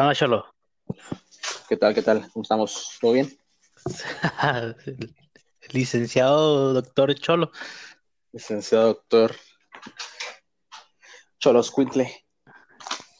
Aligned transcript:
¿Qué 0.00 0.02
onda, 0.02 0.14
Cholo? 0.14 0.46
¿Qué 1.68 1.76
tal? 1.76 1.94
¿Qué 1.94 2.00
tal? 2.00 2.26
¿Cómo 2.32 2.42
estamos? 2.42 2.96
¿Todo 3.02 3.12
bien? 3.12 3.38
Licenciado 5.72 6.72
doctor 6.72 7.14
Cholo. 7.16 7.52
Licenciado 8.32 8.86
doctor 8.94 9.36
Cholos 11.38 11.70
Cuitle. 11.70 12.24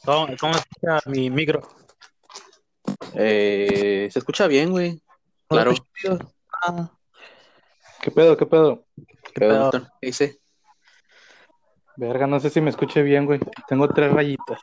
¿Cómo, 0.03 0.25
cómo 0.39 0.55
escucha 0.55 0.99
mi 1.05 1.29
micro? 1.29 1.61
Eh, 3.13 4.09
se 4.11 4.17
escucha 4.17 4.47
bien, 4.47 4.71
güey. 4.71 5.03
Claro. 5.49 5.75
Ah, 6.63 6.89
¿Qué 8.01 8.09
pedo? 8.09 8.35
¿Qué 8.35 8.47
pedo? 8.47 8.87
¿Qué 8.95 9.05
¿Qué 9.35 9.39
pedo, 9.39 9.49
pedo? 9.49 9.61
doctor? 9.65 9.91
¿Qué 10.01 10.07
dice? 10.07 10.41
Verga, 11.95 12.25
no 12.25 12.39
sé 12.39 12.49
si 12.49 12.59
me 12.59 12.71
escuche 12.71 13.03
bien, 13.03 13.27
güey. 13.27 13.39
Tengo 13.67 13.87
tres 13.87 14.11
rayitas. 14.11 14.59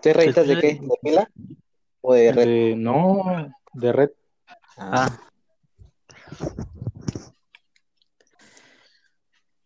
¿Tres 0.00 0.16
rayitas 0.16 0.46
de 0.46 0.58
qué? 0.58 0.74
¿De 0.80 0.98
pila? 1.02 1.30
¿O 2.00 2.14
de 2.14 2.32
red? 2.32 2.44
De- 2.46 2.74
no, 2.76 3.52
de 3.72 3.92
red. 3.92 4.10
Ah. 4.76 5.18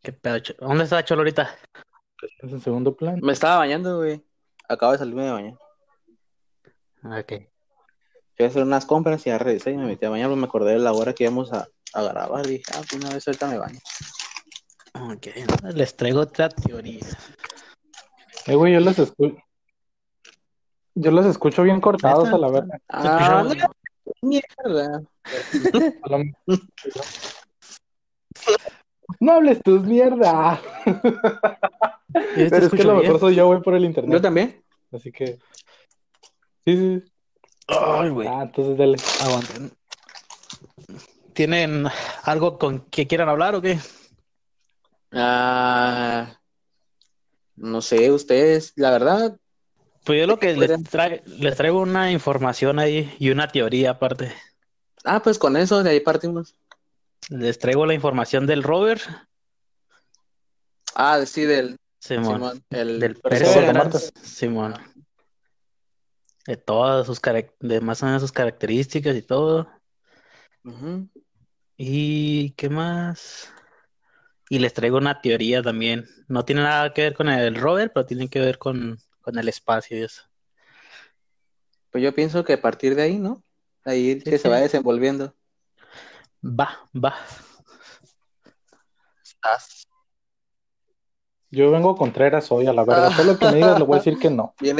¿Qué 0.03 0.13
pedo? 0.13 0.37
¿Dónde 0.59 0.85
está 0.85 1.05
Cholo 1.05 1.21
ahorita? 1.21 1.55
Es 2.41 2.53
en 2.53 2.61
segundo 2.61 2.97
plano. 2.97 3.19
Me 3.23 3.33
estaba 3.33 3.59
bañando, 3.59 3.99
güey. 3.99 4.23
Acabo 4.69 4.93
de 4.93 4.99
salirme 4.99 5.25
de 5.25 5.31
bañar. 5.31 5.55
Ok. 7.05 7.33
Fui 8.37 8.47
a 8.47 8.49
hacer 8.49 8.63
unas 8.63 8.87
compras 8.87 9.27
y 9.27 9.31
ya 9.31 9.39
regresé 9.39 9.73
y 9.73 9.77
me 9.77 9.87
metí 9.87 10.07
a 10.07 10.11
bañar. 10.11 10.29
pues 10.29 10.39
Me 10.39 10.47
acordé 10.47 10.73
de 10.73 10.79
la 10.79 10.93
hora 10.93 11.13
que 11.13 11.25
íbamos 11.25 11.53
a, 11.53 11.69
a 11.95 12.03
grabar. 12.03 12.47
Y 12.47 12.51
dije, 12.51 12.65
ah, 12.75 12.81
pues 12.89 12.93
una 12.95 13.11
vez 13.13 13.27
ahorita 13.29 13.47
me 13.49 13.59
baño. 13.59 13.79
Ok. 14.95 15.27
Les 15.75 15.97
traigo 15.97 16.21
otra 16.21 16.49
teoría. 16.49 17.07
Eh, 18.47 18.55
güey, 18.55 18.73
yo 18.73 18.81
los 18.81 18.99
escucho. 18.99 19.37
Yo 20.95 21.11
los 21.11 21.27
escucho 21.27 21.63
bien 21.63 21.81
cortados 21.81 22.29
a 22.29 22.39
la 22.39 22.49
verga. 22.49 22.79
Ah, 22.89 23.45
mierda. 24.21 25.03
No 29.21 29.33
hables 29.33 29.63
tus 29.63 29.83
mierda. 29.83 30.61
Yo 30.85 32.47
Pero 32.51 32.67
es 32.67 32.71
que 32.73 32.85
lo 32.85 32.95
bien. 32.95 33.07
mejor 33.07 33.21
soy 33.21 33.35
yo, 33.35 33.47
güey, 33.47 33.63
por 33.63 33.75
el 33.75 33.83
Yo 33.83 33.89
internet. 33.89 34.23
también. 34.23 34.65
Así 34.93 35.11
que. 35.11 35.39
Sí, 36.65 36.77
sí. 36.77 37.01
sí. 37.01 37.13
Ay, 37.69 38.11
güey. 38.11 38.29
Ah, 38.29 38.43
entonces 38.43 38.77
dale. 38.77 38.99
Aguanten. 39.21 39.73
¿Tienen 41.33 41.87
algo 42.25 42.59
con 42.59 42.81
que 42.91 43.07
quieran 43.07 43.29
hablar 43.29 43.55
o 43.55 43.63
qué? 43.63 43.79
Ah, 45.13 46.39
no 47.57 47.81
sé, 47.81 48.11
ustedes, 48.11 48.73
la 48.77 48.91
verdad, 48.91 49.39
Pues 50.05 50.21
yo 50.21 50.27
lo 50.27 50.39
que 50.39 50.57
les, 50.57 50.71
trae- 50.91 51.23
les 51.27 51.57
traigo 51.57 51.81
una 51.81 52.11
información 52.11 52.79
ahí 52.79 53.15
y 53.19 53.31
una 53.31 53.49
teoría 53.49 53.91
aparte. 53.91 54.33
ah, 55.05 55.23
pues 55.23 55.39
con 55.39 55.57
eso 55.57 55.83
de 55.83 55.91
ahí 55.91 56.01
partimos. 56.01 56.55
Les 57.29 57.59
traigo 57.59 57.87
la 57.87 57.95
información 57.95 58.47
del 58.47 58.63
rover, 58.63 59.01
Ah, 60.95 61.25
sí, 61.25 61.45
del 61.45 61.77
Simón, 62.01 62.35
Simón, 62.35 62.65
el 62.71 63.01
del 63.01 63.15
Perseverance. 63.15 64.11
Perseverance, 64.11 64.11
Simón. 64.23 64.75
De 66.47 66.57
todas 66.57 67.07
sus 67.07 67.21
de 67.61 67.81
más 67.81 68.03
o 68.03 68.07
menos 68.07 68.21
sus 68.21 68.33
características 68.33 69.17
y 69.17 69.23
todo. 69.23 69.71
Ujú. 70.65 71.09
¿Y 71.77 72.51
qué 72.51 72.69
más? 72.69 73.53
Y 74.51 74.59
les 74.59 74.75
traigo 74.75 74.99
una 74.99 75.21
teoría 75.21 75.63
también. 75.63 76.05
No 76.29 76.45
tiene 76.45 76.63
nada 76.63 76.93
que 76.93 77.03
ver 77.03 77.15
con 77.15 77.29
el 77.29 77.55
rover, 77.55 77.93
pero 77.93 78.05
tiene 78.05 78.29
que 78.29 78.41
ver 78.41 78.59
con, 78.59 78.99
con 79.23 79.39
el 79.39 79.49
espacio 79.49 79.99
y 79.99 80.03
eso. 80.03 80.23
Pues 81.91 82.03
yo 82.03 82.15
pienso 82.15 82.45
que 82.45 82.55
a 82.55 82.61
partir 82.61 82.95
de 82.95 83.03
ahí, 83.03 83.19
¿no? 83.19 83.43
Ahí 83.85 84.21
Sí, 84.21 84.31
que 84.31 84.39
se 84.39 84.49
va 84.49 84.59
desenvolviendo. 84.59 85.35
Va, 86.45 86.89
va. 86.95 87.15
Estás 89.23 89.87
Yo 91.51 91.71
vengo 91.71 91.97
Contreras 91.97 92.51
hoy 92.51 92.67
a 92.67 92.73
la 92.73 92.85
verga. 92.85 93.09
Ah. 93.09 93.17
Todo 93.17 93.33
lo 93.33 93.39
que 93.39 93.47
me 93.47 93.55
digas 93.57 93.79
le 93.79 93.85
voy 93.85 93.97
a 93.97 93.99
decir 93.99 94.19
que 94.19 94.31
no. 94.31 94.55
bien. 94.61 94.79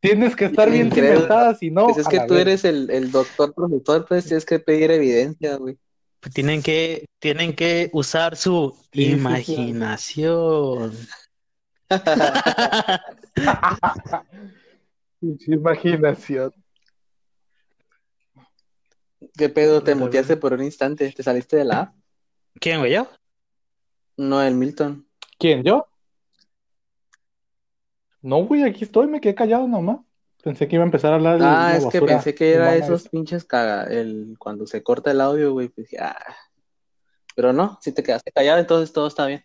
Tienes 0.00 0.36
que 0.36 0.44
estar 0.44 0.70
bien 0.70 0.92
cimentada, 0.92 1.54
si 1.54 1.70
no. 1.70 1.86
Pues 1.86 1.98
es 1.98 2.08
que 2.08 2.20
tú 2.26 2.34
eres 2.34 2.64
el, 2.64 2.90
el 2.90 3.10
doctor 3.10 3.54
productor, 3.54 4.04
pues 4.06 4.26
tienes 4.26 4.44
que 4.44 4.58
pedir 4.58 4.90
evidencia, 4.90 5.56
güey. 5.56 5.78
Tienen 6.32 6.62
que, 6.62 7.06
tienen 7.18 7.54
que 7.54 7.90
usar 7.92 8.36
su 8.36 8.76
Sí, 8.92 9.18
sí, 9.18 9.74
sí. 9.98 10.26
Imaginación. 15.46 16.52
¿Qué 19.36 19.48
pedo? 19.48 19.82
Te 19.82 19.94
muteaste 19.94 20.36
por 20.36 20.52
un 20.52 20.62
instante, 20.62 21.10
te 21.12 21.22
saliste 21.22 21.56
de 21.56 21.64
la 21.64 21.80
app. 21.80 21.94
¿Quién, 22.60 22.80
güey? 22.80 22.92
¿Yo? 22.92 23.08
No, 24.16 24.42
el 24.42 24.54
Milton. 24.54 25.08
¿Quién? 25.38 25.64
¿Yo? 25.64 25.86
No, 28.22 28.44
güey, 28.44 28.62
aquí 28.62 28.84
estoy, 28.84 29.06
me 29.06 29.20
quedé 29.20 29.34
callado 29.34 29.66
nomás. 29.66 29.98
Pensé 30.42 30.68
que 30.68 30.76
iba 30.76 30.84
a 30.84 30.86
empezar 30.86 31.12
a 31.12 31.16
hablar 31.16 31.38
de 31.38 31.44
Ah, 31.46 31.76
es 31.76 31.86
que 31.86 32.02
pensé 32.02 32.34
que 32.34 32.52
era 32.52 32.76
esos 32.76 33.08
pinches 33.08 33.44
caga, 33.44 33.84
el 33.84 34.36
cuando 34.38 34.66
se 34.66 34.82
corta 34.82 35.10
el 35.10 35.20
audio, 35.20 35.52
güey, 35.52 35.68
pues 35.68 35.88
ah. 35.98 36.16
Pero 37.34 37.52
no, 37.52 37.78
si 37.80 37.92
te 37.92 38.02
quedaste 38.02 38.30
callado, 38.30 38.60
entonces 38.60 38.92
todo 38.92 39.06
está 39.08 39.26
bien. 39.26 39.42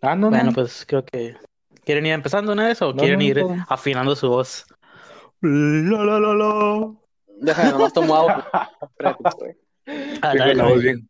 Ah, 0.00 0.14
no, 0.14 0.28
Bueno, 0.28 0.44
no. 0.44 0.52
pues 0.52 0.84
creo 0.86 1.04
que. 1.04 1.34
¿Quieren 1.88 2.04
ir 2.04 2.12
empezando 2.12 2.52
una 2.52 2.66
vez 2.66 2.82
o 2.82 2.92
No, 2.92 3.00
quieren 3.00 3.18
no, 3.18 3.24
ir 3.24 3.46
afinando 3.66 4.14
su 4.14 4.28
voz? 4.28 4.66
La, 5.40 6.04
la, 6.04 6.20
la, 6.20 6.34
la. 6.34 6.92
Déjame, 7.40 7.70
nomás 7.72 7.94
tomo 7.94 8.14
agua. 8.14 8.46
Ah, 10.20 10.32
Tengo 10.32 10.52
la 10.52 10.64
voz 10.64 10.82
bien. 10.82 11.08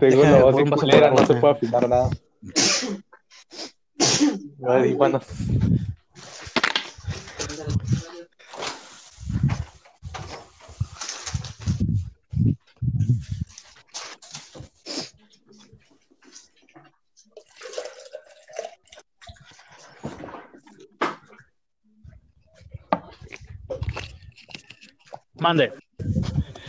Tengo 0.00 0.24
la 0.24 0.38
voz 0.42 0.56
bien 0.56 0.70
culera, 0.70 1.10
no 1.10 1.24
se 1.24 1.34
puede 1.34 1.52
afinar 1.54 1.88
nada. 1.88 2.10
Ay, 4.68 4.94
bueno. 4.94 5.20
Mande. 25.42 25.72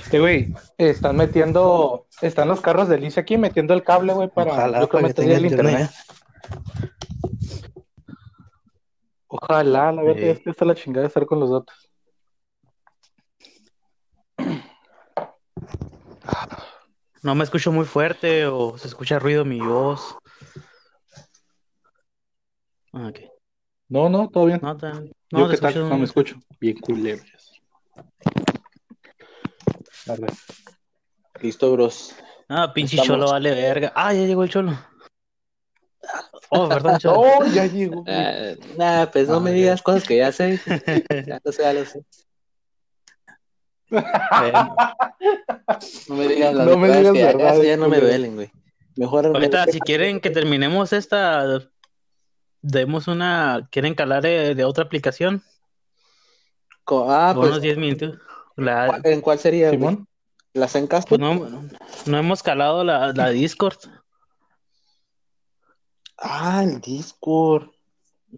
Este, 0.01 0.19
güey, 0.19 0.51
están 0.79 1.15
metiendo, 1.15 2.07
están 2.21 2.47
los 2.47 2.59
carros 2.59 2.89
de 2.89 2.95
Alicia 2.95 3.21
aquí 3.21 3.37
metiendo 3.37 3.73
el 3.75 3.83
cable, 3.83 4.13
güey, 4.13 4.29
para 4.29 4.51
Ojalá, 4.53 4.79
yo 4.81 4.89
creo 4.89 5.01
para 5.01 5.13
que 5.13 5.21
tenga 5.21 5.37
el 5.37 5.45
internet. 5.45 5.91
Ojalá, 9.27 9.91
la 9.91 10.01
verdad, 10.01 10.21
Sí. 10.21 10.27
es 10.29 10.39
que 10.39 10.49
está 10.49 10.65
la 10.65 10.75
chingada 10.75 11.01
de 11.03 11.07
estar 11.07 11.25
con 11.27 11.39
los 11.39 11.51
datos. 11.51 11.89
No 17.21 17.35
me 17.35 17.43
escucho 17.43 17.71
muy 17.71 17.85
fuerte 17.85 18.47
o 18.47 18.77
se 18.77 18.87
escucha 18.87 19.19
ruido 19.19 19.45
mi 19.45 19.59
voz. 19.59 20.17
Ah, 22.91 23.07
ok. 23.07 23.19
No, 23.89 24.09
no, 24.09 24.29
todo 24.29 24.45
bien. 24.45 24.59
No, 24.61 24.75
tan- 24.77 25.07
Yo 25.07 25.39
no, 25.39 25.47
te 25.47 25.55
qué 25.55 25.61
tal, 25.61 25.69
escucho 25.71 25.89
no 25.89 25.97
me 25.97 26.05
escucho. 26.05 26.35
Bien 26.59 26.77
culero. 26.79 27.23
Arre. 30.07 30.27
Listo, 31.41 31.71
bros. 31.73 32.15
Ah, 32.49 32.71
pinche 32.73 32.95
Estamos. 32.97 33.07
cholo 33.19 33.31
vale 33.31 33.53
verga. 33.53 33.91
Ah, 33.95 34.13
ya 34.13 34.21
llegó 34.25 34.43
el 34.43 34.49
cholo. 34.49 34.71
Oh, 36.55 36.69
perdón, 36.69 36.99
cholo. 36.99 37.19
Oh, 37.19 37.45
ya 37.45 37.65
llegó. 37.65 38.03
Eh, 38.07 38.57
nah, 38.77 39.07
pues 39.07 39.27
no 39.27 39.37
Ah, 39.37 39.39
me 39.39 39.49
ya. 39.51 39.55
digas 39.55 39.81
cosas 39.81 40.03
que 40.03 40.17
ya 40.17 40.31
sé. 40.31 40.59
Ya 41.27 41.39
lo 41.43 41.51
sé, 41.51 41.63
ya 41.63 41.73
lo 41.73 41.85
sé. 41.85 42.03
Bueno, 43.89 44.75
No 46.09 46.15
me 46.15 46.27
digas 46.27 46.53
las 46.53 46.67
No 46.67 46.77
me 46.77 46.87
digas 46.97 47.13
que 47.13 47.19
ya, 47.19 47.29
esas 47.31 47.63
ya 47.63 47.77
no 47.77 47.89
me 47.89 47.99
duelen, 47.99 48.35
güey. 48.35 48.51
Mejor 48.95 49.25
ahorita, 49.25 49.65
si 49.67 49.79
quieren 49.79 50.19
que 50.19 50.29
terminemos 50.29 50.93
esta, 50.93 51.59
demos 52.61 53.07
una. 53.07 53.67
¿Quieren 53.71 53.95
calar 53.95 54.21
de, 54.21 54.53
de 54.53 54.63
otra 54.63 54.83
aplicación? 54.83 55.41
Ah, 56.87 57.33
Unos 57.35 57.49
pues, 57.49 57.61
10 57.61 57.77
minutos. 57.77 58.19
La, 58.55 58.87
¿cuál- 58.87 59.01
¿en 59.05 59.21
cuál 59.21 59.39
sería? 59.39 59.69
Simón. 59.69 60.07
¿La 60.53 60.67
Zencast? 60.67 61.09
pues 61.09 61.19
no, 61.19 61.33
no 62.05 62.17
hemos 62.17 62.43
calado 62.43 62.83
la, 62.83 63.11
la 63.13 63.29
Discord. 63.29 63.77
Ah, 66.17 66.63
el 66.63 66.79
Discord. 66.79 67.69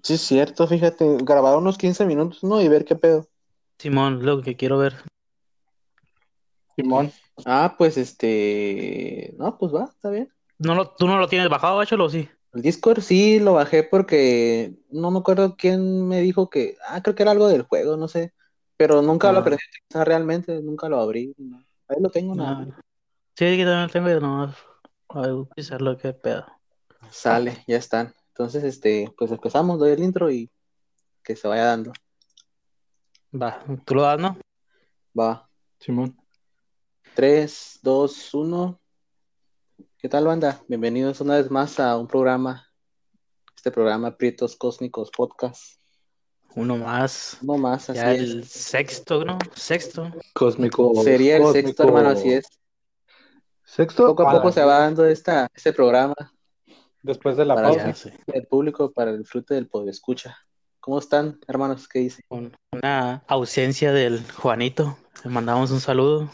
Sí, 0.01 0.13
es 0.13 0.21
cierto, 0.21 0.67
fíjate. 0.67 1.17
Grabar 1.21 1.57
unos 1.57 1.77
15 1.77 2.05
minutos, 2.05 2.43
¿no? 2.43 2.61
Y 2.61 2.67
ver 2.67 2.85
qué 2.85 2.95
pedo. 2.95 3.27
Simón, 3.79 4.25
lo 4.25 4.41
que 4.41 4.55
quiero 4.55 4.77
ver. 4.77 4.95
Simón. 6.75 7.11
Ah, 7.45 7.75
pues 7.77 7.97
este. 7.97 9.33
No, 9.37 9.57
pues 9.57 9.73
va, 9.73 9.85
está 9.85 10.09
bien. 10.09 10.31
¿No 10.57 10.73
lo, 10.75 10.89
¿Tú 10.89 11.07
no 11.07 11.17
lo 11.17 11.27
tienes 11.27 11.49
bajado, 11.49 11.83
Cholo, 11.85 12.05
o 12.05 12.09
sí? 12.09 12.29
El 12.53 12.61
Discord 12.61 13.01
sí 13.01 13.39
lo 13.39 13.53
bajé 13.53 13.83
porque 13.83 14.73
no 14.89 15.11
me 15.11 15.19
acuerdo 15.19 15.57
quién 15.57 16.07
me 16.07 16.21
dijo 16.21 16.49
que, 16.49 16.77
ah, 16.87 17.01
creo 17.03 17.13
que 17.13 17.23
era 17.23 17.31
algo 17.33 17.49
del 17.49 17.63
juego, 17.63 17.97
no 17.97 18.07
sé, 18.07 18.33
pero 18.77 19.01
nunca 19.01 19.31
lo 19.31 19.39
aprendí 19.39 19.63
a 19.63 19.69
utilizar 19.69 20.07
realmente, 20.07 20.61
nunca 20.61 20.89
lo 20.89 20.99
abrí. 20.99 21.33
no. 21.37 21.63
Ahí 21.87 21.97
lo 22.01 22.09
tengo, 22.09 22.33
nada. 22.33 22.65
No. 22.65 22.75
Sí, 23.35 23.45
aquí 23.45 23.63
también 23.63 23.81
lo 23.81 23.89
tengo 23.89 24.09
y 24.09 24.19
no 24.19 24.55
voy 25.09 25.27
a 25.27 25.33
utilizarlo, 25.33 25.97
qué 25.97 26.13
pedo. 26.13 26.45
Sale, 27.09 27.63
ya 27.67 27.77
están. 27.77 28.13
Entonces, 28.29 28.63
este, 28.63 29.13
pues 29.17 29.31
empezamos, 29.31 29.79
doy 29.79 29.91
el 29.91 30.03
intro 30.03 30.31
y 30.31 30.51
que 31.23 31.35
se 31.35 31.47
vaya 31.47 31.65
dando. 31.65 31.93
Va, 33.33 33.63
tú 33.85 33.95
lo 33.95 34.01
das, 34.03 34.19
¿no? 34.19 34.37
Va. 35.17 35.49
Simón. 35.79 36.17
3, 37.15 37.79
2, 37.81 38.33
1. 38.33 38.79
¿Qué 39.97 40.09
tal, 40.09 40.25
banda? 40.25 40.61
Bienvenidos 40.67 41.21
una 41.21 41.35
vez 41.35 41.49
más 41.49 41.79
a 41.79 41.97
un 41.97 42.07
programa, 42.07 42.67
este 43.55 43.71
programa 43.71 44.17
Prietos 44.17 44.55
Cósmicos 44.55 45.11
Podcast. 45.11 45.79
Uno 46.55 46.77
más. 46.77 47.37
No 47.41 47.57
más, 47.57 47.89
así 47.89 47.99
Ya 47.99 48.13
es. 48.13 48.19
el 48.21 48.43
sexto, 48.45 49.25
¿no? 49.25 49.37
Sexto. 49.55 50.11
Cósmico. 50.33 50.93
Sería 51.03 51.37
el 51.37 51.43
cósmico. 51.43 51.67
sexto, 51.67 51.83
hermano, 51.83 52.09
así 52.09 52.33
es. 52.33 52.45
Sexto. 53.63 54.07
Poco 54.07 54.23
a 54.27 54.31
Ah, 54.31 54.33
poco 54.37 54.51
se 54.51 54.63
va 54.63 54.79
dando 54.79 55.05
esta, 55.05 55.47
este 55.53 55.73
programa 55.73 56.13
Después 57.01 57.37
de 57.37 57.45
la 57.45 57.53
Para 57.53 57.69
pausa. 57.69 57.93
El 58.33 58.47
público 58.47 58.91
para 58.91 59.11
el 59.11 59.25
fruto 59.27 59.53
del 59.53 59.67
poder 59.67 59.89
escucha. 59.89 60.37
¿Cómo 60.79 60.97
están, 60.97 61.39
hermanos? 61.47 61.87
¿Qué 61.87 61.99
dice? 61.99 62.23
Con 62.27 62.55
una 62.71 63.23
ausencia 63.27 63.91
del 63.91 64.23
Juanito. 64.31 64.97
Le 65.23 65.29
mandamos 65.29 65.69
un 65.69 65.79
saludo. 65.81 66.31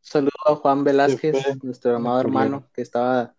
Saludo 0.00 0.30
a 0.46 0.54
Juan 0.56 0.84
Velázquez, 0.84 1.62
nuestro 1.62 1.94
amado 1.96 2.18
hermano, 2.20 2.66
que 2.72 2.80
estaba 2.80 3.34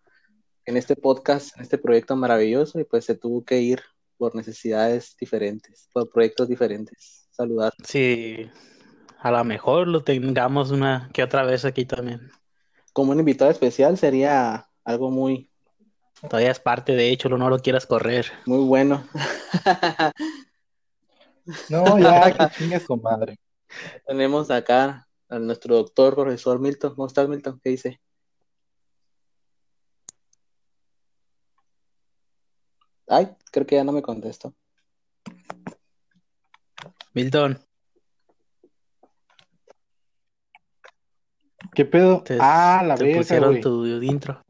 en 0.66 0.78
este 0.78 0.96
podcast, 0.96 1.56
en 1.58 1.64
este 1.64 1.80
proyecto 1.80 2.16
maravilloso, 2.16 2.80
y 2.80 2.84
pues 2.84 3.06
se 3.06 3.16
tuvo 3.16 3.44
que 3.44 3.60
ir 3.62 3.82
por 4.22 4.36
necesidades 4.36 5.16
diferentes, 5.20 5.90
por 5.92 6.08
proyectos 6.12 6.48
diferentes. 6.48 7.28
Saludar. 7.32 7.74
Sí, 7.84 8.48
a 9.18 9.32
lo 9.32 9.44
mejor 9.44 9.88
lo 9.88 10.04
tengamos 10.04 10.70
una 10.70 11.10
que 11.12 11.24
otra 11.24 11.44
vez 11.44 11.66
aquí 11.66 11.86
también. 11.86 12.30
Como 12.94 13.14
un 13.14 13.20
invitado 13.20 13.50
especial 13.50 13.98
sería 13.98 14.68
algo 14.84 15.10
muy, 15.10 15.50
Todavía 16.22 16.52
es 16.52 16.60
parte 16.60 16.94
de 16.94 17.10
hecho, 17.10 17.30
no 17.30 17.50
lo 17.50 17.58
quieras 17.58 17.88
correr. 17.88 18.28
muy 18.46 18.64
bueno. 18.64 19.04
No, 21.68 21.98
ya, 21.98 22.32
que 22.38 22.56
chingue 22.56 22.80
su 22.80 22.96
madre. 22.98 23.40
Tenemos 24.06 24.52
acá 24.52 25.08
a 25.30 25.40
nuestro 25.40 25.78
doctor, 25.78 26.14
profesor 26.14 26.60
Milton. 26.60 26.94
¿Cómo 26.94 27.08
estás, 27.08 27.28
Milton? 27.28 27.60
¿Qué 27.64 27.72
dice? 27.72 28.00
Ay, 33.12 33.28
creo 33.52 33.68
que 33.68 33.76
ya 33.76 33.84
no 33.84 33.92
me 33.92 34.02
contestó. 34.02 34.54
Milton, 37.14 37.60
¿Qué 41.74 41.84
pedo? 41.86 42.24
te, 42.24 42.38
ah, 42.40 42.84
la 42.86 42.96
te 42.96 43.04
verga, 43.04 43.18
pusieron 43.20 43.50
güey. 43.52 43.62
tu 43.62 43.86
intro. 44.02 44.42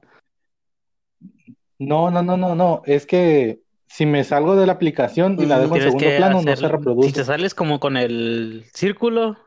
No, 1.79 2.11
no, 2.11 2.21
no, 2.21 2.37
no, 2.37 2.53
no. 2.53 2.83
Es 2.85 3.07
que 3.07 3.61
si 3.87 4.05
me 4.05 4.23
salgo 4.23 4.55
de 4.55 4.67
la 4.67 4.73
aplicación 4.73 5.37
y 5.41 5.47
la 5.47 5.59
dejo 5.59 5.75
en 5.75 5.81
segundo 5.81 6.15
plano, 6.17 6.41
no 6.43 6.55
se 6.55 6.61
si 6.61 6.67
reproduce. 6.67 7.11
te 7.11 7.23
sales 7.23 7.55
como 7.55 7.79
con 7.79 7.97
el 7.97 8.65
círculo, 8.75 9.37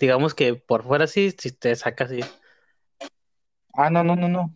digamos 0.00 0.34
que 0.34 0.54
por 0.56 0.82
fuera 0.82 1.06
sí, 1.06 1.32
si 1.38 1.52
te 1.52 1.76
sacas 1.76 2.10
así. 2.10 2.20
Ah, 3.72 3.88
no, 3.88 4.02
no, 4.02 4.16
no, 4.16 4.28
no. 4.28 4.52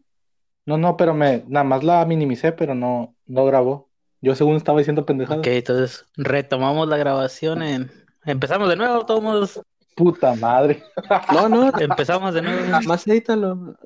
No, 0.66 0.76
no, 0.76 0.96
pero 0.96 1.14
me, 1.14 1.44
nada 1.46 1.64
más 1.64 1.84
la 1.84 2.04
minimicé, 2.04 2.50
pero 2.52 2.74
no, 2.74 3.14
no 3.26 3.46
grabó. 3.46 3.87
Yo 4.20 4.34
según 4.34 4.56
estaba 4.56 4.78
diciendo 4.78 5.06
pendejadas. 5.06 5.38
Ok, 5.40 5.46
entonces 5.46 6.06
retomamos 6.16 6.88
la 6.88 6.96
grabación 6.96 7.62
en... 7.62 7.90
Empezamos 8.24 8.68
de 8.68 8.76
nuevo, 8.76 9.06
todos. 9.06 9.60
Puta 9.94 10.34
madre. 10.34 10.82
No, 11.32 11.48
no, 11.48 11.72
Empezamos 11.78 12.34
de 12.34 12.42
nuevo. 12.42 12.66
nada 12.66 12.80
más 12.82 13.06
edítalo. 13.06 13.76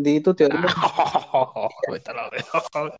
Di 0.00 0.20
tu 0.20 0.34
teoría. 0.34 0.66
Ahorita 1.88 2.12
lo 2.12 2.30
veo. 2.30 2.92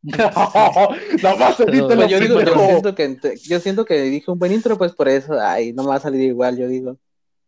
Nada 0.02 1.36
más 1.36 1.58
edítalo, 1.60 1.96
Pues 1.96 2.10
yo 2.10 2.20
digo, 2.20 2.40
yo 2.40 2.54
siento 2.54 2.94
que 2.94 3.16
yo 3.42 3.60
siento 3.60 3.84
que 3.84 4.00
dije 4.02 4.30
un 4.30 4.38
buen 4.38 4.52
intro, 4.52 4.78
pues 4.78 4.92
por 4.92 5.08
eso, 5.08 5.34
ay, 5.40 5.72
no 5.72 5.82
me 5.82 5.88
va 5.90 5.96
a 5.96 6.00
salir 6.00 6.22
igual, 6.22 6.56
yo 6.56 6.68
digo. 6.68 6.98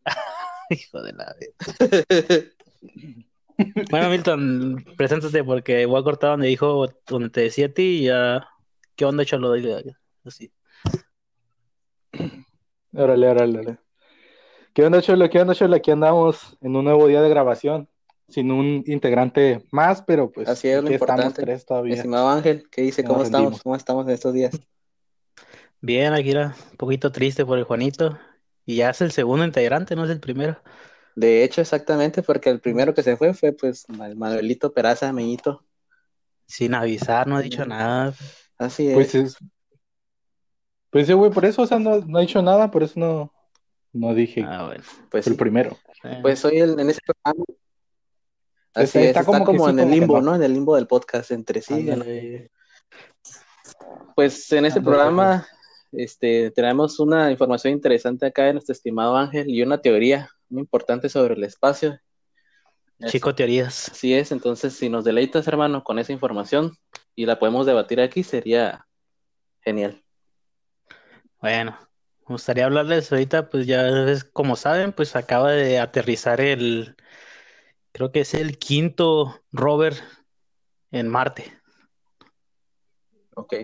Hijo 0.71 1.03
de 1.03 1.13
la... 1.13 1.37
Bueno, 3.91 4.09
Milton, 4.11 4.85
preséntate 4.97 5.45
porque 5.45 5.87
voy 5.87 6.01
a 6.01 6.05
cortar 6.05 6.31
donde 6.31 6.49
dijo, 6.49 6.89
donde 7.07 7.31
te 7.31 7.43
decía 7.43 7.67
a 7.67 7.73
ti 7.73 7.83
y 7.83 8.05
ya... 8.05 8.49
¿Qué 9.01 9.07
onda, 9.07 9.25
Cholo? 9.25 9.55
Dile, 9.55 9.97
Así. 10.27 10.53
Órale, 12.93 13.29
órale, 13.31 13.59
órale. 13.61 13.79
¿Qué 14.75 14.85
onda, 14.85 15.01
Cholo? 15.01 15.31
¿Qué 15.31 15.41
onda, 15.41 15.55
Cholo? 15.55 15.77
Aquí 15.77 15.91
andamos 15.91 16.59
en 16.61 16.77
un 16.77 16.85
nuevo 16.85 17.07
día 17.07 17.23
de 17.23 17.31
grabación, 17.31 17.89
sin 18.29 18.53
un 18.53 18.85
integrante 18.87 19.65
más, 19.71 20.03
pero 20.03 20.31
pues 20.31 20.51
Así 20.51 20.69
es 20.69 20.83
lo 20.83 20.89
aquí 20.89 20.97
estamos 20.97 21.25
importante. 21.25 21.41
tres 21.41 21.65
todavía. 21.65 21.95
Estimado 21.95 22.29
Ángel, 22.29 22.69
¿qué 22.71 22.83
dice? 22.83 23.03
¿Cómo 23.03 23.23
estamos? 23.23 23.45
rendimos. 23.45 23.63
¿Cómo 23.63 23.75
estamos 23.75 24.07
en 24.07 24.13
estos 24.13 24.35
días? 24.35 24.61
Bien, 25.81 26.13
Akira, 26.13 26.55
un 26.73 26.77
poquito 26.77 27.11
triste 27.11 27.47
por 27.47 27.57
el 27.57 27.65
Juanito. 27.65 28.19
Y 28.67 28.77
ya 28.77 28.91
es 28.91 29.01
el 29.01 29.13
segundo 29.13 29.47
integrante, 29.47 29.97
no 29.97 30.05
es 30.05 30.11
el 30.11 30.21
primero. 30.21 30.61
De 31.17 31.43
hecho, 31.43 31.63
exactamente, 31.63 32.23
porque 32.23 32.51
el 32.51 32.61
primero 32.61 32.93
que 32.93 33.03
se 33.03 33.17
fue 33.17 33.33
fue 33.33 33.53
pues 33.53 33.87
el 33.89 34.17
Manuelito 34.17 34.75
Peraza 34.75 35.11
Meñito. 35.11 35.65
Sin 36.47 36.75
avisar, 36.75 37.27
no 37.27 37.37
ha 37.37 37.41
dicho 37.41 37.65
nada. 37.65 38.13
Así 38.61 38.89
es. 38.89 38.95
Pues 38.95 39.15
es. 39.15 39.37
Pues 40.91 41.07
sí, 41.07 41.13
güey, 41.15 41.31
por 41.31 41.45
eso, 41.45 41.63
o 41.63 41.67
sea, 41.67 41.79
no, 41.79 41.99
no 42.01 42.19
he 42.19 42.23
dicho 42.23 42.43
nada, 42.43 42.71
por 42.71 42.83
eso 42.83 42.99
no, 43.01 43.33
no 43.93 44.13
dije 44.15 44.45
Ah, 44.47 44.67
bueno. 44.67 44.83
pues, 45.11 45.27
el 45.27 45.33
sí. 45.35 45.39
primero. 45.39 45.79
Eh, 46.05 46.19
Pues 46.21 46.45
hoy 46.45 46.59
en, 46.59 46.79
en 46.79 46.91
ese 46.91 47.01
programa. 47.05 47.45
Así 48.75 48.85
Está- 48.85 49.01
es, 49.01 49.07
está 49.07 49.21
está 49.21 49.25
como 49.25 49.45
como, 49.45 49.69
en 49.69 49.77
sí, 49.77 49.83
el 49.83 49.91
limbo, 49.91 50.21
no. 50.21 50.31
¿no? 50.31 50.35
En 50.37 50.43
el 50.43 50.53
limbo 50.53 50.77
del 50.77 50.87
podcast 50.87 51.31
entre 51.31 51.63
sí. 51.63 51.91
Pues 54.15 54.53
en 54.53 54.65
este 54.67 54.79
Ándale, 54.81 54.97
programa 54.97 55.47
este, 55.93 56.51
tenemos 56.51 57.01
una 57.01 57.31
información 57.31 57.73
interesante 57.73 58.27
acá 58.27 58.45
de 58.45 58.53
nuestro 58.55 58.73
estimado 58.73 59.17
Ángel 59.17 59.49
y 59.49 59.63
una 59.63 59.81
teoría 59.81 60.29
muy 60.49 60.61
importante 60.63 61.09
sobre 61.09 61.35
el 61.35 61.45
espacio. 61.45 61.99
Chico 63.07 63.35
Teorías. 63.35 63.89
Así 63.91 64.13
es, 64.13 64.31
entonces 64.31 64.75
si 64.75 64.89
nos 64.91 65.05
deleitas, 65.05 65.49
hermano, 65.49 65.83
con 65.83 65.99
esa 65.99 66.13
información 66.13 66.77
y 67.15 67.27
la 67.27 67.39
podemos 67.39 67.67
debatir 67.67 68.01
aquí, 68.01 68.23
sería 68.23 68.87
genial. 69.61 70.03
Bueno, 71.41 71.79
me 72.29 72.35
gustaría 72.35 72.67
hablarles 72.67 73.11
ahorita, 73.11 73.49
pues 73.49 73.67
ya 73.67 73.89
es, 74.11 74.25
como 74.25 74.57
saben, 74.57 74.93
pues 74.93 75.17
acaba 75.17 75.53
de 75.53 75.79
aterrizar 75.79 76.41
el, 76.41 76.97
creo 77.93 78.13
que 78.13 78.21
es 78.21 78.35
el 78.35 78.59
quinto 78.59 79.41
rover 79.53 79.95
en 80.91 81.09
Marte. 81.09 81.61
Ok. 83.35 83.55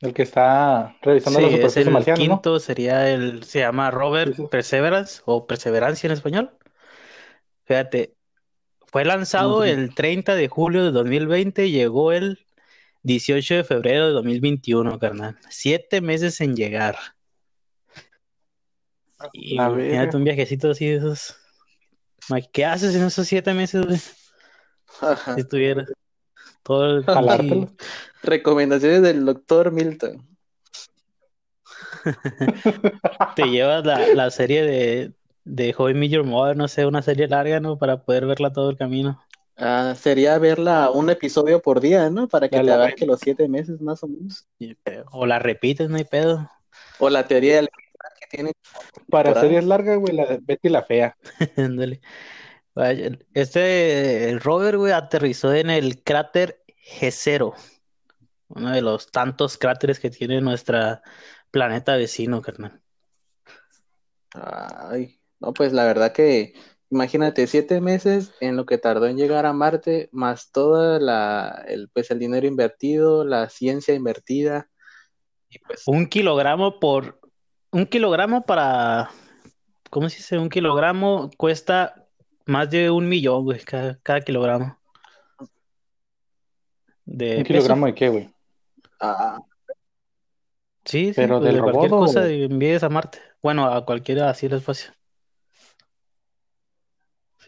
El 0.00 0.14
que 0.14 0.22
está 0.22 0.96
revisando 1.02 1.40
Sí, 1.40 1.44
la 1.44 1.50
es 1.50 1.56
superficie 1.56 1.82
el 1.84 1.92
marciana, 1.92 2.24
¿no? 2.24 2.30
quinto, 2.30 2.60
sería 2.60 3.10
el, 3.10 3.42
se 3.42 3.60
llama 3.60 3.90
Rover 3.90 4.28
Sí, 4.28 4.34
sí. 4.34 4.48
Perseverance 4.50 5.22
o 5.24 5.46
Perseverancia 5.46 6.06
en 6.06 6.12
español. 6.12 6.50
Fíjate, 7.64 8.14
fue 8.90 9.04
lanzado 9.04 9.64
el 9.64 9.94
30 9.94 10.34
de 10.34 10.48
julio 10.48 10.84
de 10.84 10.92
2020 10.92 11.66
y 11.66 11.72
llegó 11.72 12.12
el 12.12 12.38
18 13.02 13.56
de 13.56 13.64
febrero 13.64 14.06
de 14.06 14.12
2021, 14.12 14.98
carnal. 14.98 15.38
Siete 15.50 16.00
meses 16.00 16.40
en 16.40 16.56
llegar. 16.56 16.96
Y 19.32 19.54
imagínate 19.54 20.16
un 20.16 20.24
viajecito 20.24 20.70
así 20.70 20.86
de 20.86 20.96
esos. 20.96 21.36
¿Qué 22.52 22.64
haces 22.64 22.94
en 22.94 23.04
esos 23.04 23.26
siete 23.26 23.52
meses, 23.52 23.84
güey? 23.84 23.98
Si 25.34 25.40
estuviera 25.40 25.84
todo 26.62 26.98
el. 26.98 27.04
Recomendaciones 28.22 29.02
del 29.02 29.24
doctor 29.24 29.70
Milton. 29.70 30.26
Te 33.36 33.44
llevas 33.44 33.84
la, 33.84 34.14
la 34.14 34.30
serie 34.30 34.62
de, 34.62 35.12
de 35.48 35.74
How 35.76 35.90
I 35.90 35.94
Met 35.94 36.10
Your 36.10 36.24
Mother, 36.24 36.56
no 36.56 36.68
sé, 36.68 36.86
una 36.86 37.02
serie 37.02 37.26
larga, 37.26 37.60
¿no? 37.60 37.78
Para 37.78 38.02
poder 38.02 38.26
verla 38.26 38.52
todo 38.52 38.70
el 38.70 38.76
camino. 38.76 39.20
Ah, 39.56 39.94
sería 39.96 40.38
verla 40.38 40.90
un 40.90 41.10
episodio 41.10 41.60
por 41.60 41.80
día, 41.80 42.10
¿no? 42.10 42.28
Para 42.28 42.48
que 42.48 42.56
Ya 42.56 42.62
te 42.62 42.66
la 42.68 42.74
abarque 42.74 43.06
los 43.06 43.18
siete 43.20 43.48
meses 43.48 43.80
más 43.80 44.02
o 44.04 44.08
menos. 44.08 44.46
Creo. 44.84 45.04
O 45.10 45.26
la 45.26 45.38
repites, 45.38 45.88
no 45.88 45.96
hay 45.96 46.04
pedo. 46.04 46.48
O 47.00 47.10
la 47.10 47.26
teoría 47.26 47.56
del 47.56 47.68
que 47.68 48.26
tiene. 48.36 48.52
Para 49.10 49.32
Temporada. 49.32 49.40
series 49.40 49.64
largas, 49.64 49.98
güey, 49.98 50.14
la 50.14 50.26
de 50.26 50.38
Betty 50.40 50.68
la 50.68 50.82
Fea. 50.82 51.16
Ándale. 51.56 52.00
Este, 53.34 54.30
el 54.30 54.40
rover, 54.40 54.76
güey, 54.76 54.92
aterrizó 54.92 55.52
en 55.52 55.70
el 55.70 56.02
cráter 56.04 56.62
G0, 57.00 57.54
uno 58.48 58.70
de 58.70 58.82
los 58.82 59.10
tantos 59.10 59.58
cráteres 59.58 59.98
que 59.98 60.10
tiene 60.10 60.40
nuestra 60.40 61.02
planeta 61.50 61.96
vecino, 61.96 62.40
carnal. 62.40 62.80
Ay, 64.34 65.17
no, 65.40 65.52
pues 65.52 65.72
la 65.72 65.84
verdad 65.84 66.12
que 66.12 66.54
imagínate, 66.90 67.46
siete 67.46 67.80
meses 67.80 68.32
en 68.40 68.56
lo 68.56 68.66
que 68.66 68.78
tardó 68.78 69.06
en 69.06 69.16
llegar 69.16 69.46
a 69.46 69.52
Marte, 69.52 70.08
más 70.12 70.50
todo 70.52 70.98
la, 70.98 71.64
el, 71.68 71.88
pues, 71.90 72.10
el 72.10 72.18
dinero 72.18 72.46
invertido, 72.46 73.24
la 73.24 73.48
ciencia 73.48 73.94
invertida. 73.94 74.68
Y 75.48 75.58
pues... 75.60 75.82
Un 75.86 76.06
kilogramo 76.06 76.78
por... 76.80 77.20
Un 77.70 77.86
kilogramo 77.86 78.44
para... 78.44 79.10
¿Cómo 79.90 80.08
se 80.08 80.18
dice? 80.18 80.38
Un 80.38 80.48
kilogramo 80.48 81.30
cuesta 81.36 82.06
más 82.46 82.70
de 82.70 82.90
un 82.90 83.08
millón, 83.08 83.44
güey, 83.44 83.60
cada, 83.60 84.20
kilogramo. 84.20 84.78
De 87.04 87.38
¿Un 87.38 87.44
kilogramo 87.44 87.86
de 87.86 87.94
qué, 87.94 88.08
güey? 88.08 88.30
Ah. 89.00 89.40
Sí, 90.84 91.08
sí, 91.08 91.12
pero 91.16 91.40
pues, 91.40 91.54
de 91.54 91.60
cualquier 91.60 91.90
cosa 91.90 92.20
de 92.20 92.44
envíes 92.44 92.82
a 92.82 92.88
Marte. 92.88 93.18
Bueno, 93.42 93.66
a 93.66 93.84
cualquiera 93.84 94.30
así 94.30 94.46
el 94.46 94.54
espacio. 94.54 94.92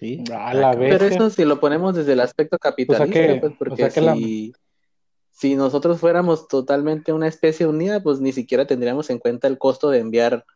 Sí. 0.00 0.24
Pero 0.26 1.04
eso 1.04 1.28
si 1.28 1.44
lo 1.44 1.60
ponemos 1.60 1.94
desde 1.94 2.14
el 2.14 2.20
aspecto 2.20 2.58
capitalista, 2.58 3.38
pues 3.38 3.52
porque 3.58 3.90
si, 3.90 4.54
si 5.30 5.54
nosotros 5.54 6.00
fuéramos 6.00 6.48
totalmente 6.48 7.12
una 7.12 7.28
especie 7.28 7.66
unida, 7.66 8.02
pues 8.02 8.18
ni 8.18 8.32
siquiera 8.32 8.66
tendríamos 8.66 9.10
en 9.10 9.18
cuenta 9.18 9.46
el 9.46 9.58
costo 9.58 9.90
de 9.90 9.98
enviar 9.98 10.46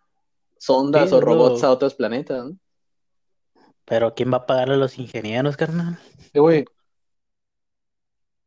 sondas 0.56 1.12
o 1.12 1.20
robots 1.20 1.62
a 1.62 1.70
otros 1.70 1.94
planetas, 1.94 2.46
¿no? 2.46 2.56
Pero 3.84 4.14
¿quién 4.14 4.32
va 4.32 4.38
a 4.38 4.46
pagar 4.46 4.70
a 4.70 4.76
los 4.76 4.98
ingenieros, 4.98 5.58
carnal? 5.58 5.98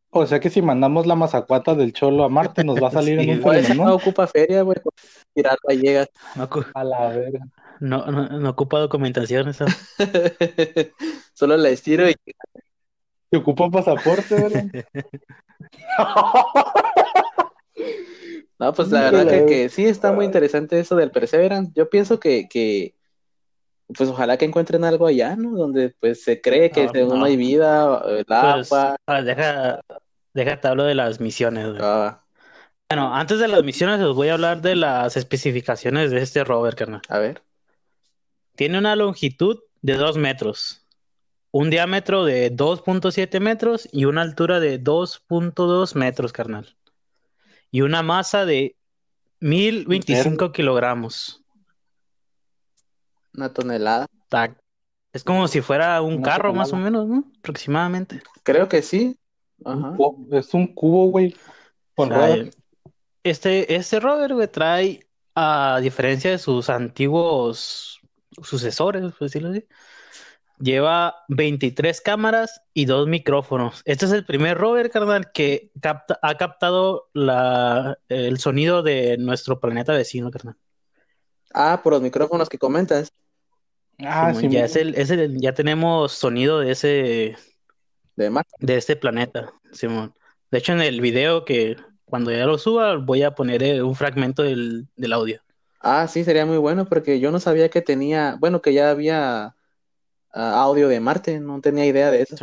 O 0.09 0.25
sea 0.25 0.39
que 0.39 0.49
si 0.49 0.63
mandamos 0.63 1.05
la 1.05 1.13
mazacuata 1.13 1.75
del 1.75 1.93
cholo 1.93 2.23
a 2.23 2.29
Marte 2.29 2.63
nos 2.63 2.81
va 2.81 2.87
a 2.87 2.91
salir 2.91 3.19
en 3.19 3.29
un 3.37 3.41
pues, 3.41 3.75
¿no? 3.75 3.93
ocupa 3.93 4.25
feria, 4.25 4.63
güey. 4.63 4.77
Tirarla 5.35 5.75
llega. 5.75 6.07
a 6.73 6.83
la 6.83 7.09
verga. 7.09 7.39
No, 7.79 8.05
no, 8.07 8.27
no 8.27 8.49
ocupa 8.49 8.79
documentación 8.79 9.49
eso. 9.49 9.65
Solo 11.33 11.57
la 11.57 11.69
estiro 11.69 12.09
y. 12.09 12.15
¿Te 13.29 13.37
ocupa 13.37 13.69
pasaporte, 13.69 14.35
verdad? 14.35 14.65
no, 18.59 18.73
pues 18.73 18.89
la 18.89 19.11
verdad 19.11 19.45
que, 19.45 19.69
sí 19.69 19.85
está 19.85 20.13
muy 20.13 20.25
interesante 20.25 20.79
eso 20.79 20.95
del 20.95 21.11
Perseverance. 21.11 21.71
Yo 21.75 21.89
pienso 21.89 22.19
que, 22.19 22.47
que 22.47 22.95
pues 23.95 24.09
ojalá 24.09 24.37
que 24.37 24.45
encuentren 24.45 24.83
algo 24.83 25.07
allá, 25.07 25.35
¿no? 25.35 25.57
Donde 25.57 25.93
pues 25.99 26.23
se 26.23 26.41
cree 26.41 26.71
que 26.71 26.87
no, 26.87 27.23
hay 27.23 27.37
vida, 27.37 28.01
el 28.07 28.25
pues, 28.25 28.71
agua. 28.71 28.95
Ah, 29.05 29.21
deja, 29.21 29.81
déjate 30.33 30.67
hablo 30.67 30.83
de 30.83 30.95
las 30.95 31.19
misiones. 31.19 31.75
Ah. 31.79 32.23
Bueno, 32.89 33.13
antes 33.13 33.39
de 33.39 33.49
las 33.49 33.63
misiones 33.63 34.01
os 34.01 34.15
voy 34.15 34.29
a 34.29 34.33
hablar 34.33 34.61
de 34.61 34.75
las 34.75 35.17
especificaciones 35.17 36.11
de 36.11 36.21
este 36.21 36.45
rover, 36.45 36.75
carnal. 36.75 37.01
A 37.09 37.19
ver. 37.19 37.41
Tiene 38.57 38.79
una 38.79 38.95
longitud 38.95 39.59
de 39.83 39.93
2 39.97 40.17
metros, 40.17 40.83
un 41.51 41.69
diámetro 41.69 42.25
de 42.25 42.51
2.7 42.51 43.39
metros 43.39 43.87
y 43.91 44.05
una 44.05 44.23
altura 44.23 44.59
de 44.59 44.83
2.2 44.83 45.93
metros, 45.93 46.33
carnal. 46.33 46.75
Y 47.69 47.81
una 47.81 48.01
masa 48.01 48.47
de 48.47 48.75
1025 49.41 50.51
kilogramos. 50.51 51.43
Una 53.35 53.53
tonelada. 53.53 54.07
Es 55.13 55.23
como 55.23 55.47
si 55.47 55.61
fuera 55.61 56.01
un 56.01 56.23
carro, 56.23 56.51
más 56.51 56.73
o 56.73 56.77
menos, 56.77 57.07
¿no? 57.07 57.31
Aproximadamente. 57.37 58.23
Creo 58.41 58.67
que 58.67 58.81
sí. 58.81 59.19
Es 60.31 60.53
un 60.55 60.73
cubo, 60.73 61.11
güey. 61.11 61.35
Este, 63.21 63.75
este 63.75 63.99
rover, 63.99 64.33
güey, 64.33 64.47
trae, 64.47 65.07
a 65.35 65.77
diferencia 65.79 66.31
de 66.31 66.39
sus 66.39 66.71
antiguos 66.71 67.96
sucesores, 68.43 69.03
por 69.11 69.27
decirlo 69.27 69.49
así. 69.49 69.65
Lleva 70.59 71.23
23 71.27 72.01
cámaras 72.01 72.61
y 72.73 72.85
dos 72.85 73.07
micrófonos. 73.07 73.81
Este 73.85 74.05
es 74.05 74.11
el 74.11 74.25
primer 74.25 74.57
rover, 74.57 74.89
carnal, 74.89 75.31
que 75.31 75.71
ha 76.21 76.37
captado 76.37 77.09
la, 77.13 77.99
el 78.09 78.39
sonido 78.39 78.81
de 78.81 79.17
nuestro 79.19 79.59
planeta 79.59 79.93
vecino, 79.93 80.31
carnal. 80.31 80.55
Ah, 81.53 81.81
por 81.83 81.93
los 81.93 82.01
micrófonos 82.01 82.49
que 82.49 82.57
comentas. 82.57 83.11
Ah, 83.99 84.33
sí, 84.33 84.49
ya, 84.49 84.65
es 84.65 84.75
el, 84.75 85.39
ya 85.39 85.53
tenemos 85.53 86.11
sonido 86.11 86.59
de 86.59 86.71
ese. 86.71 87.35
De, 88.15 88.43
de 88.59 88.75
este 88.77 88.95
planeta, 88.95 89.51
Simón. 89.71 90.13
De 90.49 90.57
hecho, 90.57 90.73
en 90.73 90.81
el 90.81 91.01
video 91.01 91.45
que 91.45 91.77
cuando 92.05 92.31
ya 92.31 92.45
lo 92.45 92.57
suba, 92.57 92.95
voy 92.95 93.23
a 93.23 93.35
poner 93.35 93.61
eh, 93.63 93.83
un 93.83 93.95
fragmento 93.95 94.43
del, 94.43 94.87
del 94.95 95.13
audio. 95.13 95.41
Ah, 95.79 96.07
sí, 96.07 96.23
sería 96.23 96.45
muy 96.45 96.57
bueno 96.57 96.85
porque 96.85 97.19
yo 97.19 97.31
no 97.31 97.39
sabía 97.39 97.69
que 97.69 97.81
tenía, 97.81 98.37
bueno, 98.39 98.61
que 98.61 98.73
ya 98.73 98.89
había 98.89 99.55
ah, 100.33 100.61
audio 100.61 100.87
de 100.87 100.99
Marte, 100.99 101.39
no 101.39 101.61
tenía 101.61 101.85
idea 101.85 102.11
de 102.11 102.23
eso. 102.23 102.35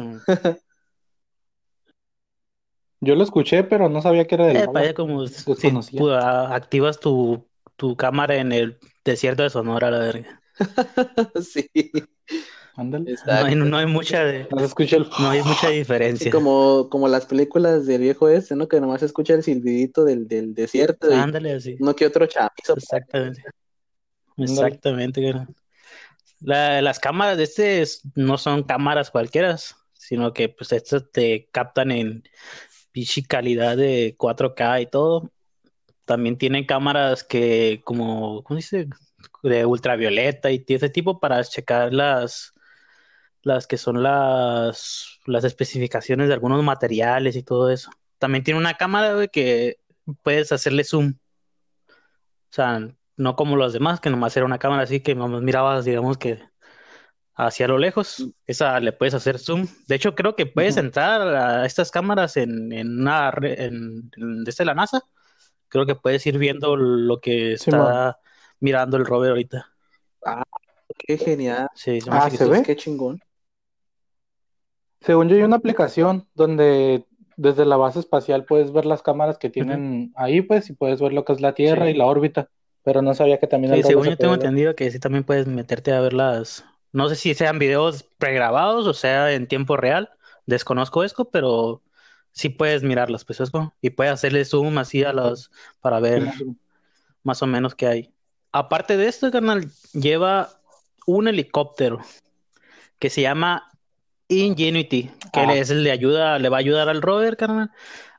Yo 3.00 3.14
lo 3.16 3.22
escuché, 3.22 3.64
pero 3.64 3.88
no 3.88 4.00
sabía 4.00 4.26
que 4.26 4.34
era 4.36 4.46
del 4.46 4.56
eh, 4.56 4.94
como 4.94 5.26
si 5.26 5.98
ah, 6.10 6.54
activas 6.54 7.00
tu, 7.00 7.46
tu 7.76 7.96
cámara 7.96 8.36
en 8.36 8.52
el 8.52 8.78
desierto 9.04 9.42
de 9.42 9.50
Sonora, 9.50 9.90
la 9.90 9.98
verga. 9.98 10.40
sí. 11.42 11.68
No 12.76 12.96
hay, 13.26 13.54
mucha 13.54 13.64
no, 13.64 13.76
hay 13.76 13.86
mucha 13.86 15.68
diferencia. 15.70 16.30
como, 16.32 16.88
como 16.90 17.06
las 17.06 17.24
películas 17.24 17.86
del 17.86 18.00
viejo 18.00 18.28
este, 18.28 18.56
¿no? 18.56 18.66
Que 18.66 18.80
nomás 18.80 19.00
se 19.00 19.06
escucha 19.06 19.34
el 19.34 19.44
silbidito 19.44 20.04
del, 20.04 20.26
del 20.26 20.54
desierto. 20.54 21.12
Ándale, 21.14 21.52
así. 21.52 21.76
No 21.78 21.94
que 21.94 22.06
otro 22.06 22.26
chamizo. 22.26 22.74
Exactamente. 22.76 23.42
Exactamente. 24.36 25.34
las 26.40 26.98
cámaras 26.98 27.36
de 27.36 27.44
este 27.44 27.84
no 28.16 28.38
son 28.38 28.64
cámaras 28.64 29.12
cualquiera, 29.12 29.56
sino 29.92 30.32
que 30.32 30.48
pues 30.48 30.72
estas 30.72 31.10
te 31.12 31.48
captan 31.52 31.92
en 31.92 32.24
pichi 32.90 33.22
calidad 33.22 33.76
de 33.76 34.16
4K 34.18 34.82
y 34.82 34.86
todo. 34.86 35.30
También 36.04 36.36
tienen 36.38 36.66
cámaras 36.66 37.22
que 37.22 37.82
como, 37.84 38.42
¿cómo 38.42 38.56
dice? 38.56 38.88
De 39.44 39.64
ultravioleta 39.64 40.50
y 40.50 40.64
ese 40.66 40.88
tipo 40.88 41.20
para 41.20 41.44
checar 41.44 41.92
las 41.92 42.52
las 43.44 43.66
que 43.66 43.76
son 43.76 44.02
las, 44.02 45.20
las 45.26 45.44
especificaciones 45.44 46.28
de 46.28 46.34
algunos 46.34 46.62
materiales 46.64 47.36
y 47.36 47.42
todo 47.42 47.70
eso. 47.70 47.90
También 48.18 48.42
tiene 48.42 48.58
una 48.58 48.74
cámara 48.74 49.26
que 49.28 49.78
puedes 50.22 50.50
hacerle 50.50 50.84
zoom. 50.84 51.14
O 51.88 52.54
sea, 52.54 52.88
no 53.16 53.36
como 53.36 53.56
los 53.56 53.72
demás, 53.72 54.00
que 54.00 54.10
nomás 54.10 54.36
era 54.36 54.46
una 54.46 54.58
cámara 54.58 54.82
así 54.82 55.00
que 55.00 55.14
nomás 55.14 55.42
mirabas, 55.42 55.84
digamos 55.84 56.18
que 56.18 56.42
hacia 57.34 57.68
lo 57.68 57.78
lejos. 57.78 58.26
Esa 58.46 58.80
le 58.80 58.92
puedes 58.92 59.14
hacer 59.14 59.38
zoom. 59.38 59.66
De 59.86 59.96
hecho, 59.96 60.14
creo 60.14 60.36
que 60.36 60.46
puedes 60.46 60.76
entrar 60.76 61.20
a 61.22 61.66
estas 61.66 61.90
cámaras 61.90 62.36
en, 62.36 62.72
en 62.72 63.00
una 63.00 63.32
en, 63.42 64.10
desde 64.44 64.64
la 64.64 64.74
NASA. 64.74 65.02
Creo 65.68 65.86
que 65.86 65.96
puedes 65.96 66.24
ir 66.26 66.38
viendo 66.38 66.76
lo 66.76 67.20
que 67.20 67.54
está 67.54 68.18
mirando 68.60 68.96
el 68.96 69.04
rover 69.04 69.30
ahorita. 69.30 69.66
Ah, 70.24 70.44
qué 70.96 71.18
genial. 71.18 71.68
Sí, 71.74 71.98
ah, 72.08 72.30
¿se 72.30 72.46
ve? 72.46 72.62
Qué 72.62 72.76
chingón. 72.76 73.20
Según 75.04 75.28
yo, 75.28 75.36
hay 75.36 75.42
una 75.42 75.56
aplicación 75.56 76.26
donde 76.34 77.04
desde 77.36 77.66
la 77.66 77.76
base 77.76 78.00
espacial 78.00 78.44
puedes 78.44 78.72
ver 78.72 78.86
las 78.86 79.02
cámaras 79.02 79.38
que 79.38 79.50
tienen 79.50 80.12
ahí, 80.16 80.40
pues, 80.40 80.70
y 80.70 80.72
puedes 80.72 81.00
ver 81.00 81.12
lo 81.12 81.24
que 81.24 81.34
es 81.34 81.40
la 81.40 81.54
Tierra 81.54 81.90
y 81.90 81.94
la 81.94 82.06
órbita. 82.06 82.48
Pero 82.82 83.02
no 83.02 83.14
sabía 83.14 83.38
que 83.38 83.46
también. 83.46 83.74
Sí, 83.74 83.82
según 83.82 84.06
yo 84.06 84.16
tengo 84.16 84.34
entendido 84.34 84.74
que 84.74 84.90
sí 84.90 84.98
también 84.98 85.24
puedes 85.24 85.46
meterte 85.46 85.92
a 85.92 86.00
ver 86.00 86.12
las. 86.12 86.64
No 86.92 87.08
sé 87.08 87.16
si 87.16 87.34
sean 87.34 87.58
videos 87.58 88.04
pregrabados 88.18 88.86
o 88.86 88.94
sea 88.94 89.32
en 89.32 89.46
tiempo 89.46 89.76
real. 89.76 90.10
Desconozco 90.46 91.02
esto, 91.02 91.30
pero 91.30 91.82
sí 92.32 92.50
puedes 92.50 92.82
mirarlas, 92.82 93.24
pues, 93.24 93.40
eso. 93.40 93.74
Y 93.80 93.90
puedes 93.90 94.12
hacerle 94.12 94.44
zoom 94.44 94.78
así 94.78 95.02
a 95.02 95.12
las. 95.12 95.50
para 95.80 96.00
ver 96.00 96.30
más 97.22 97.42
o 97.42 97.46
menos 97.46 97.74
qué 97.74 97.86
hay. 97.86 98.14
Aparte 98.52 98.96
de 98.96 99.08
esto, 99.08 99.30
carnal, 99.30 99.70
lleva 99.92 100.50
un 101.06 101.26
helicóptero 101.26 101.98
que 102.98 103.10
se 103.10 103.22
llama 103.22 103.70
Ingenuity, 104.42 105.10
que 105.32 105.40
ah. 105.40 105.54
es 105.54 105.70
el 105.70 105.84
de 105.84 105.90
ayuda, 105.90 106.38
le 106.38 106.48
va 106.48 106.58
a 106.58 106.60
ayudar 106.60 106.88
al 106.88 107.02
rover, 107.02 107.36
carnal, 107.36 107.70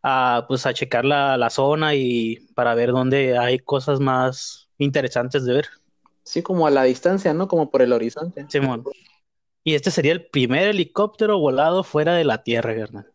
a 0.03 0.45
pues 0.47 0.65
a 0.65 0.73
checar 0.73 1.05
la, 1.05 1.49
zona 1.49 1.95
y 1.95 2.47
para 2.55 2.75
ver 2.75 2.91
dónde 2.91 3.37
hay 3.37 3.59
cosas 3.59 3.99
más 3.99 4.69
interesantes 4.77 5.45
de 5.45 5.53
ver. 5.53 5.67
Sí, 6.23 6.41
como 6.41 6.67
a 6.67 6.71
la 6.71 6.83
distancia, 6.83 7.33
¿no? 7.33 7.47
Como 7.47 7.69
por 7.69 7.81
el 7.81 7.93
horizonte. 7.93 8.45
Simón. 8.49 8.83
Y 9.63 9.73
este 9.73 9.91
sería 9.91 10.11
el 10.11 10.27
primer 10.27 10.67
helicóptero 10.67 11.39
volado 11.39 11.83
fuera 11.83 12.13
de 12.13 12.23
la 12.23 12.43
Tierra, 12.43 12.75
carnal. 12.75 13.11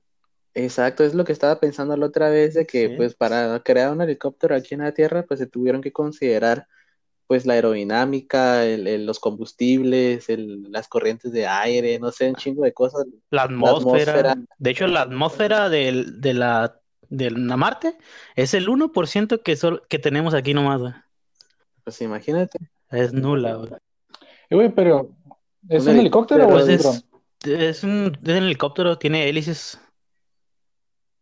Exacto, 0.54 1.04
es 1.04 1.14
lo 1.14 1.25
que 1.25 1.33
estaba 1.33 1.61
pensando 1.61 1.97
la 1.97 2.07
otra 2.07 2.28
vez 2.28 2.54
de 2.54 2.66
que 2.66 2.90
pues 2.90 3.14
para 3.14 3.61
crear 3.61 3.92
un 3.92 4.00
helicóptero 4.00 4.57
aquí 4.57 4.75
en 4.75 4.80
la 4.80 4.92
Tierra 4.92 5.25
pues 5.25 5.38
se 5.38 5.47
tuvieron 5.47 5.80
que 5.80 5.92
considerar 5.92 6.66
pues 7.30 7.46
la 7.46 7.54
aerodinámica, 7.54 8.66
el, 8.66 9.06
los 9.06 9.20
combustibles, 9.20 10.26
las 10.28 10.88
corrientes 10.88 11.30
de 11.30 11.46
aire, 11.46 11.96
no 12.00 12.10
sé, 12.10 12.28
un 12.28 12.34
chingo 12.34 12.64
de 12.64 12.72
cosas. 12.72 13.06
La 13.30 13.44
atmósfera. 13.44 14.34
De 14.58 14.70
hecho, 14.70 14.88
la 14.88 15.02
atmósfera 15.02 15.68
del, 15.68 16.20
de 16.20 16.34
la 16.34 16.80
de 17.08 17.30
Marte 17.30 17.96
es 18.34 18.52
el 18.52 18.66
1% 18.66 19.42
que, 19.44 19.56
que 19.88 19.99
tenemos 20.00 20.34
aquí 20.34 20.54
nomás. 20.54 20.92
Pues 21.84 22.00
imagínate. 22.00 22.58
Es 22.90 23.12
nula, 23.12 23.54
güey. 23.54 23.75
Eh, 24.49 24.56
güey, 24.56 24.75
pero 24.75 25.14
¿Es 25.68 25.87
un, 25.87 26.00
helicóptero 26.00 26.49
o 26.49 26.58
es, 26.58 26.84
un 26.84 27.04
dron? 27.44 27.60
Es 27.60 27.84
un, 27.84 28.18
helicóptero, 28.25 28.99
tiene 28.99 29.28
hélices. 29.28 29.78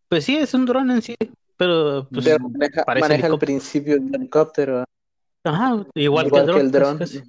Pues 0.07 0.25
sí, 0.25 0.37
es 0.37 0.55
un 0.55 0.65
dron 0.65 0.89
en 0.89 1.03
sí, 1.03 1.15
pero, 1.55 2.07
pues, 2.11 2.27
maneja, 2.87 3.27
el 3.27 3.37
principio 3.37 3.99
del 3.99 4.15
helicóptero. 4.15 4.85
Ajá, 5.43 5.85
igual, 5.95 6.31
que 6.31 6.59
el 6.59 6.71
dron. 6.71 6.97
Pues, 6.97 7.23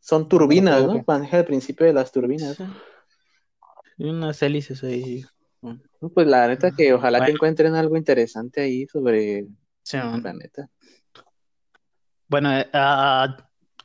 Son 0.00 0.28
turbinas, 0.28 0.86
¿no? 0.86 1.02
Maneja 1.06 1.38
el 1.38 1.44
principio 1.44 1.86
de 1.86 1.92
las 1.92 2.12
turbinas. 2.12 2.58
Y 3.98 4.08
unas 4.08 4.40
hélices 4.42 4.82
ahí. 4.84 5.24
Pues 6.14 6.26
la 6.26 6.46
neta 6.46 6.70
que 6.70 6.92
ojalá 6.92 7.24
que 7.24 7.32
encuentren 7.32 7.74
algo 7.74 7.96
interesante 7.96 8.60
ahí 8.60 8.86
sobre 8.86 9.46
sí, 9.82 9.96
el 9.96 10.22
planeta. 10.22 10.68
Bueno, 12.28 12.50
ah, 12.72 13.36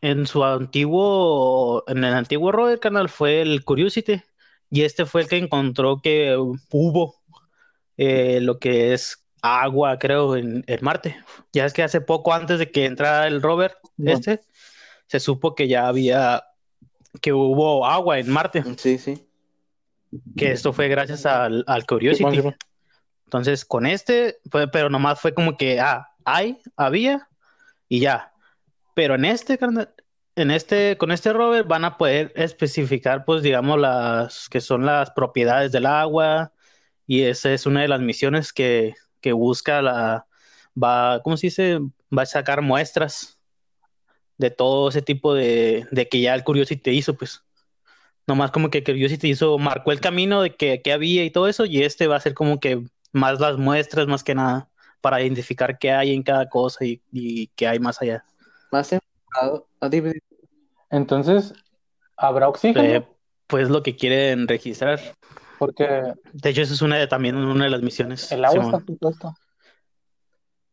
en 0.01 0.25
su 0.27 0.43
antiguo, 0.43 1.83
en 1.87 2.03
el 2.03 2.13
antiguo 2.13 2.51
rover 2.51 2.79
canal 2.79 3.09
fue 3.09 3.41
el 3.41 3.63
Curiosity 3.63 4.21
y 4.69 4.81
este 4.83 5.05
fue 5.05 5.21
el 5.21 5.27
que 5.27 5.37
encontró 5.37 6.01
que 6.01 6.35
hubo 6.37 7.15
eh, 7.97 8.39
lo 8.41 8.59
que 8.59 8.93
es 8.93 9.20
agua, 9.41 9.97
creo, 9.99 10.35
en, 10.35 10.63
el 10.67 10.81
Marte. 10.81 11.17
Ya 11.53 11.65
es 11.65 11.73
que 11.73 11.83
hace 11.83 12.01
poco 12.01 12.33
antes 12.33 12.59
de 12.59 12.71
que 12.71 12.85
entrara 12.85 13.27
el 13.27 13.41
rover 13.41 13.77
este, 14.03 14.41
se 15.07 15.19
supo 15.19 15.55
que 15.55 15.67
ya 15.67 15.87
había, 15.87 16.43
que 17.21 17.33
hubo 17.33 17.85
agua 17.85 18.19
en 18.19 18.29
Marte. 18.29 18.63
Sí, 18.77 18.97
sí. 18.97 19.27
Que 20.35 20.51
esto 20.51 20.73
fue 20.73 20.87
gracias 20.87 21.25
al, 21.25 21.63
al 21.67 21.85
Curiosity. 21.85 22.41
Entonces, 23.25 23.63
con 23.63 23.85
este, 23.85 24.39
fue, 24.49 24.67
pero 24.67 24.89
nomás 24.89 25.19
fue 25.19 25.33
como 25.33 25.55
que, 25.55 25.79
ah, 25.79 26.09
hay, 26.25 26.59
había 26.75 27.29
y 27.87 28.01
ya 28.01 28.31
pero 28.93 29.15
en 29.15 29.25
este, 29.25 29.59
en 30.35 30.51
este, 30.51 30.97
con 30.97 31.11
este 31.11 31.33
rover 31.33 31.63
van 31.63 31.85
a 31.85 31.97
poder 31.97 32.31
especificar, 32.35 33.25
pues, 33.25 33.43
digamos, 33.43 33.79
las 33.79 34.49
que 34.49 34.61
son 34.61 34.85
las 34.85 35.11
propiedades 35.11 35.71
del 35.71 35.85
agua. 35.85 36.53
Y 37.07 37.23
esa 37.23 37.51
es 37.51 37.65
una 37.65 37.81
de 37.81 37.87
las 37.87 38.01
misiones 38.01 38.53
que, 38.53 38.95
que 39.21 39.33
busca 39.33 39.81
la, 39.81 40.25
va, 40.81 41.21
¿cómo 41.23 41.37
se 41.37 41.47
dice? 41.47 41.79
Va 42.15 42.23
a 42.23 42.25
sacar 42.25 42.61
muestras 42.61 43.39
de 44.37 44.49
todo 44.51 44.89
ese 44.89 45.01
tipo 45.01 45.33
de, 45.33 45.87
de 45.91 46.09
que 46.09 46.21
ya 46.21 46.33
el 46.35 46.43
Curiosity 46.43 46.91
hizo, 46.91 47.15
pues. 47.15 47.43
Nomás 48.27 48.51
como 48.51 48.69
que 48.69 48.83
Curiosity 48.83 49.29
hizo, 49.29 49.57
marcó 49.57 49.91
el 49.91 49.99
camino 49.99 50.41
de 50.41 50.55
que, 50.55 50.81
que 50.81 50.93
había 50.93 51.23
y 51.23 51.31
todo 51.31 51.47
eso, 51.47 51.65
y 51.65 51.83
este 51.83 52.07
va 52.07 52.17
a 52.17 52.21
ser 52.21 52.33
como 52.33 52.59
que 52.59 52.83
más 53.13 53.39
las 53.39 53.57
muestras, 53.57 54.07
más 54.07 54.23
que 54.23 54.35
nada, 54.35 54.69
para 55.01 55.21
identificar 55.21 55.77
qué 55.79 55.91
hay 55.91 56.13
en 56.13 56.23
cada 56.23 56.49
cosa 56.49 56.85
y, 56.85 57.01
y 57.11 57.47
qué 57.55 57.67
hay 57.67 57.79
más 57.79 58.01
allá 58.01 58.23
más 58.71 58.91
enfocado 58.91 59.67
a 59.79 59.89
dividir. 59.89 60.23
Entonces, 60.89 61.53
¿habrá 62.17 62.47
oxígeno? 62.47 62.83
Eh, 62.83 63.07
pues 63.47 63.69
lo 63.69 63.83
que 63.83 63.95
quieren 63.95 64.47
registrar. 64.47 64.99
Porque. 65.61 66.15
De 66.33 66.49
hecho, 66.49 66.63
eso 66.63 66.73
es 66.73 66.81
una 66.81 66.97
de, 66.97 67.05
también 67.05 67.35
una 67.35 67.65
de 67.65 67.69
las 67.69 67.83
misiones. 67.83 68.31
El 68.31 68.43
agua 68.43 68.63
está 68.63 68.79
supuesto. 68.79 69.35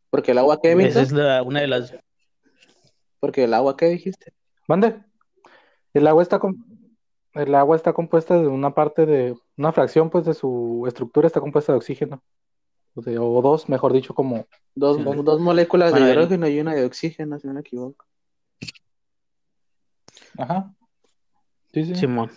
Porque 0.09 0.31
el 0.31 0.39
agua, 0.39 0.59
¿qué, 0.63 0.73
Esa 0.73 1.03
es 1.03 1.13
una 1.13 1.61
de 1.61 1.67
las. 1.67 1.95
Porque 3.21 3.45
el 3.45 3.53
agua, 3.53 3.77
¿qué 3.77 3.85
dijiste? 3.85 4.33
Mande. 4.67 4.99
El 5.93 6.07
agua 6.07 6.23
está 6.23 6.41
el 7.35 7.55
agua 7.55 7.77
está 7.77 7.93
compuesta 7.93 8.39
de 8.39 8.47
una 8.47 8.75
parte 8.75 9.05
de 9.05 9.37
una 9.59 9.73
fracción, 9.73 10.09
pues, 10.09 10.25
de 10.25 10.33
su 10.33 10.87
estructura 10.89 11.27
está 11.27 11.41
compuesta 11.41 11.73
de 11.73 11.77
oxígeno 11.77 12.23
o, 12.97 13.43
dos, 13.43 13.69
mejor 13.69 13.93
dicho, 13.93 14.15
como... 14.15 14.47
Dos, 14.75 15.05
dos 15.23 15.39
moléculas 15.39 15.93
de 15.93 16.01
hidrógeno 16.01 16.49
y 16.49 16.61
una 16.61 16.75
de 16.75 16.87
oxígeno, 16.87 17.39
si 17.39 17.47
no 17.47 17.53
me 17.53 17.61
equivoco. 17.61 18.07
Ajá. 20.39 20.75
Sí, 21.75 21.85
sí. 21.85 21.95
Simón. 21.95 22.31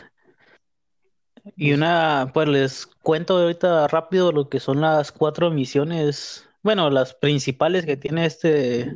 Y 1.56 1.74
una, 1.74 2.32
pues 2.34 2.48
les 2.48 2.86
cuento 2.86 3.38
ahorita 3.38 3.88
rápido 3.88 4.32
lo 4.32 4.50
que 4.50 4.60
son 4.60 4.82
las 4.82 5.12
cuatro 5.12 5.50
misiones, 5.52 6.48
bueno, 6.62 6.90
las 6.90 7.14
principales 7.14 7.86
que 7.86 7.98
tiene 7.98 8.26
este 8.26 8.96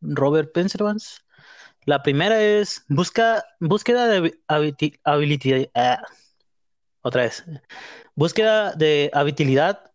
Robert 0.00 0.52
Penservans. 0.52 1.24
La 1.84 2.02
primera 2.02 2.42
es 2.42 2.84
busca, 2.88 3.44
búsqueda 3.60 4.08
de 4.08 4.38
habilidad, 5.04 5.70
ah, 5.74 6.02
otra 7.02 7.22
vez, 7.22 7.44
búsqueda 8.14 8.72
de 8.74 9.10
habilidad 9.14 9.86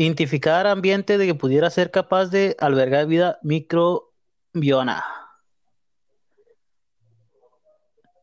Identificar 0.00 0.68
ambiente 0.68 1.18
de 1.18 1.26
que 1.26 1.34
pudiera 1.34 1.68
ser 1.70 1.90
capaz 1.90 2.26
de 2.26 2.54
albergar 2.60 3.08
vida 3.08 3.40
microbiona. 3.42 5.02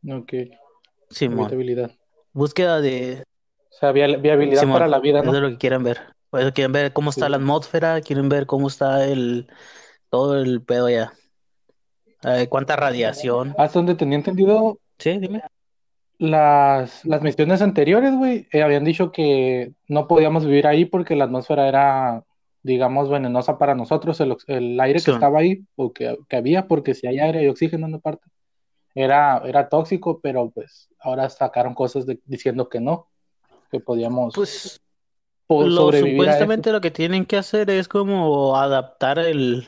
Ok. 0.09 0.33
Simón. 1.09 1.51
Búsqueda 2.35 2.81
de. 2.81 3.23
O 3.71 3.77
sea, 3.77 3.91
viabilidad 3.91 4.67
para 4.71 4.87
la 4.87 4.99
vida, 4.99 5.23
¿no? 5.23 5.31
Eso 5.31 5.37
es 5.37 5.41
lo 5.41 5.49
que 5.49 5.57
quieren 5.57 5.83
ver. 5.83 5.99
Eso 6.31 6.53
quieren 6.53 6.71
ver 6.71 6.93
cómo 6.93 7.09
está 7.09 7.29
la 7.29 7.37
atmósfera, 7.37 8.01
quieren 8.01 8.29
ver 8.29 8.45
cómo 8.45 8.67
está 8.67 9.05
el 9.05 9.47
todo 10.09 10.39
el 10.39 10.61
pedo 10.61 10.89
ya. 10.89 11.13
Eh, 12.23 12.47
cuánta 12.47 12.75
radiación. 12.75 13.55
Hasta 13.57 13.79
donde 13.79 13.95
tenía 13.95 14.17
entendido. 14.17 14.77
Sí, 14.99 15.17
dime 15.17 15.41
las, 16.17 17.05
las 17.05 17.21
misiones 17.21 17.61
anteriores, 17.61 18.13
güey, 18.15 18.47
eh, 18.51 18.61
habían 18.61 18.83
dicho 18.83 19.11
que 19.11 19.73
no 19.87 20.07
podíamos 20.07 20.45
vivir 20.45 20.67
ahí 20.67 20.85
porque 20.85 21.15
la 21.15 21.25
atmósfera 21.25 21.67
era, 21.67 22.23
digamos, 22.63 23.09
venenosa 23.09 23.57
para 23.57 23.75
nosotros, 23.75 24.19
el, 24.47 24.79
aire 24.79 25.01
que 25.01 25.11
estaba 25.11 25.39
ahí, 25.39 25.65
o 25.75 25.91
que, 25.91 26.17
había, 26.31 26.67
porque 26.67 26.93
si 26.93 27.07
hay 27.07 27.19
aire 27.19 27.43
y 27.43 27.47
oxígeno 27.47 27.85
en 27.85 27.93
una 27.93 27.99
parte, 27.99 28.23
era, 28.95 29.41
era 29.45 29.69
tóxico, 29.69 30.19
pero 30.21 30.49
pues 30.49 30.89
ahora 30.99 31.29
sacaron 31.29 31.75
cosas 31.75 32.05
diciendo 32.25 32.69
que 32.69 32.79
no, 32.79 33.09
que 33.69 33.79
podíamos 33.79 34.33
pues, 34.33 34.81
supuestamente 35.47 36.71
lo 36.71 36.81
que 36.81 36.91
tienen 36.91 37.25
que 37.25 37.37
hacer 37.37 37.69
es 37.69 37.87
como 37.87 38.57
adaptar 38.57 39.19
el, 39.19 39.67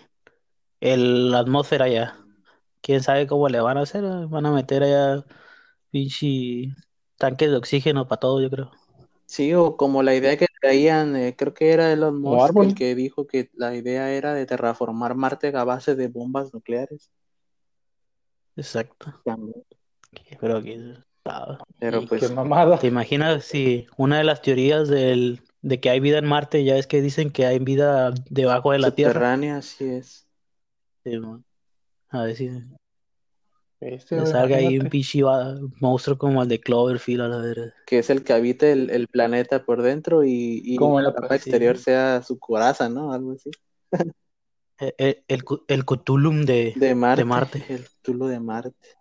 el 0.80 1.32
la 1.32 1.40
atmósfera 1.40 1.88
ya. 1.88 2.18
Quién 2.82 3.04
sabe 3.04 3.28
cómo 3.28 3.50
le 3.50 3.60
van 3.60 3.78
a 3.78 3.82
hacer, 3.82 4.04
van 4.28 4.46
a 4.46 4.52
meter 4.52 4.84
allá 4.84 5.26
Pinche 5.92 6.76
tanque 7.18 7.48
de 7.48 7.56
oxígeno 7.56 8.08
para 8.08 8.20
todo, 8.20 8.42
yo 8.42 8.50
creo. 8.50 8.72
Sí, 9.26 9.54
o 9.54 9.76
como 9.76 10.04
la 10.04 10.16
idea 10.16 10.38
que 10.38 10.48
traían, 10.62 11.16
eh, 11.16 11.36
creo 11.38 11.54
que 11.54 11.72
era 11.72 11.92
Elon 11.92 12.22
Musk 12.22 12.56
el 12.62 12.76
que 12.76 12.96
dijo 12.96 13.28
que 13.28 13.50
la 13.54 13.76
idea 13.76 14.12
era 14.12 14.34
de 14.34 14.46
terraformar 14.46 15.16
Marte 15.16 15.52
a 15.56 15.64
base 15.64 15.96
de 15.96 16.08
bombas 16.08 16.54
nucleares. 16.54 17.10
Exacto. 18.58 19.14
Pero 20.40 20.62
que 20.62 20.96
Pero 21.80 22.06
pues, 22.06 22.28
qué 22.28 22.34
mamada. 22.34 22.80
¿Te 22.80 22.88
imaginas 22.88 23.46
si 23.46 23.88
una 23.98 24.18
de 24.18 24.24
las 24.24 24.42
teorías 24.42 24.90
del, 24.90 25.42
de 25.62 25.80
que 25.80 25.90
hay 25.90 26.00
vida 26.00 26.18
en 26.18 26.26
Marte 26.26 26.64
ya 26.64 26.76
es 26.76 26.88
que 26.88 27.02
dicen 27.02 27.30
que 27.30 27.46
hay 27.46 27.60
vida 27.60 28.14
debajo 28.30 28.72
de 28.72 28.80
la 28.80 28.92
Tierra? 28.92 29.14
Subterránea, 29.14 29.58
así 29.58 29.86
es. 29.86 30.28
Sí, 31.04 31.14
a 32.10 32.24
ver 32.24 32.36
si 32.36 32.50
este, 33.80 34.26
salga 34.26 34.58
ahí 34.58 34.80
un 34.80 34.90
pinche 34.90 35.22
monstruo 35.80 36.18
como 36.18 36.42
el 36.42 36.50
de 36.50 36.60
Cloverfield 36.60 37.22
a 37.22 37.28
la 37.28 37.38
verdad. 37.38 37.74
Que 37.86 38.00
es 38.00 38.10
el 38.10 38.24
que 38.24 38.34
habita 38.34 38.68
el, 38.68 39.08
planeta 39.08 39.64
por 39.64 39.84
dentro 39.84 40.24
y, 40.26 40.76
como 40.78 41.00
la 41.00 41.14
capa 41.14 41.36
exterior 41.36 41.78
sea 41.78 42.24
su 42.24 42.40
coraza, 42.40 42.90
¿no? 42.90 43.14
Algo 43.14 43.34
así. 43.34 43.52
E, 44.80 44.94
e, 44.98 45.24
el, 45.28 45.44
el, 45.68 45.86
Cthulhu 45.86 46.46
de, 46.46 46.74
de, 46.76 46.96
Marte, 46.96 47.66
El 47.68 47.86
Cthulhu 47.86 48.28
de 48.28 48.40
Marte. 48.40 48.98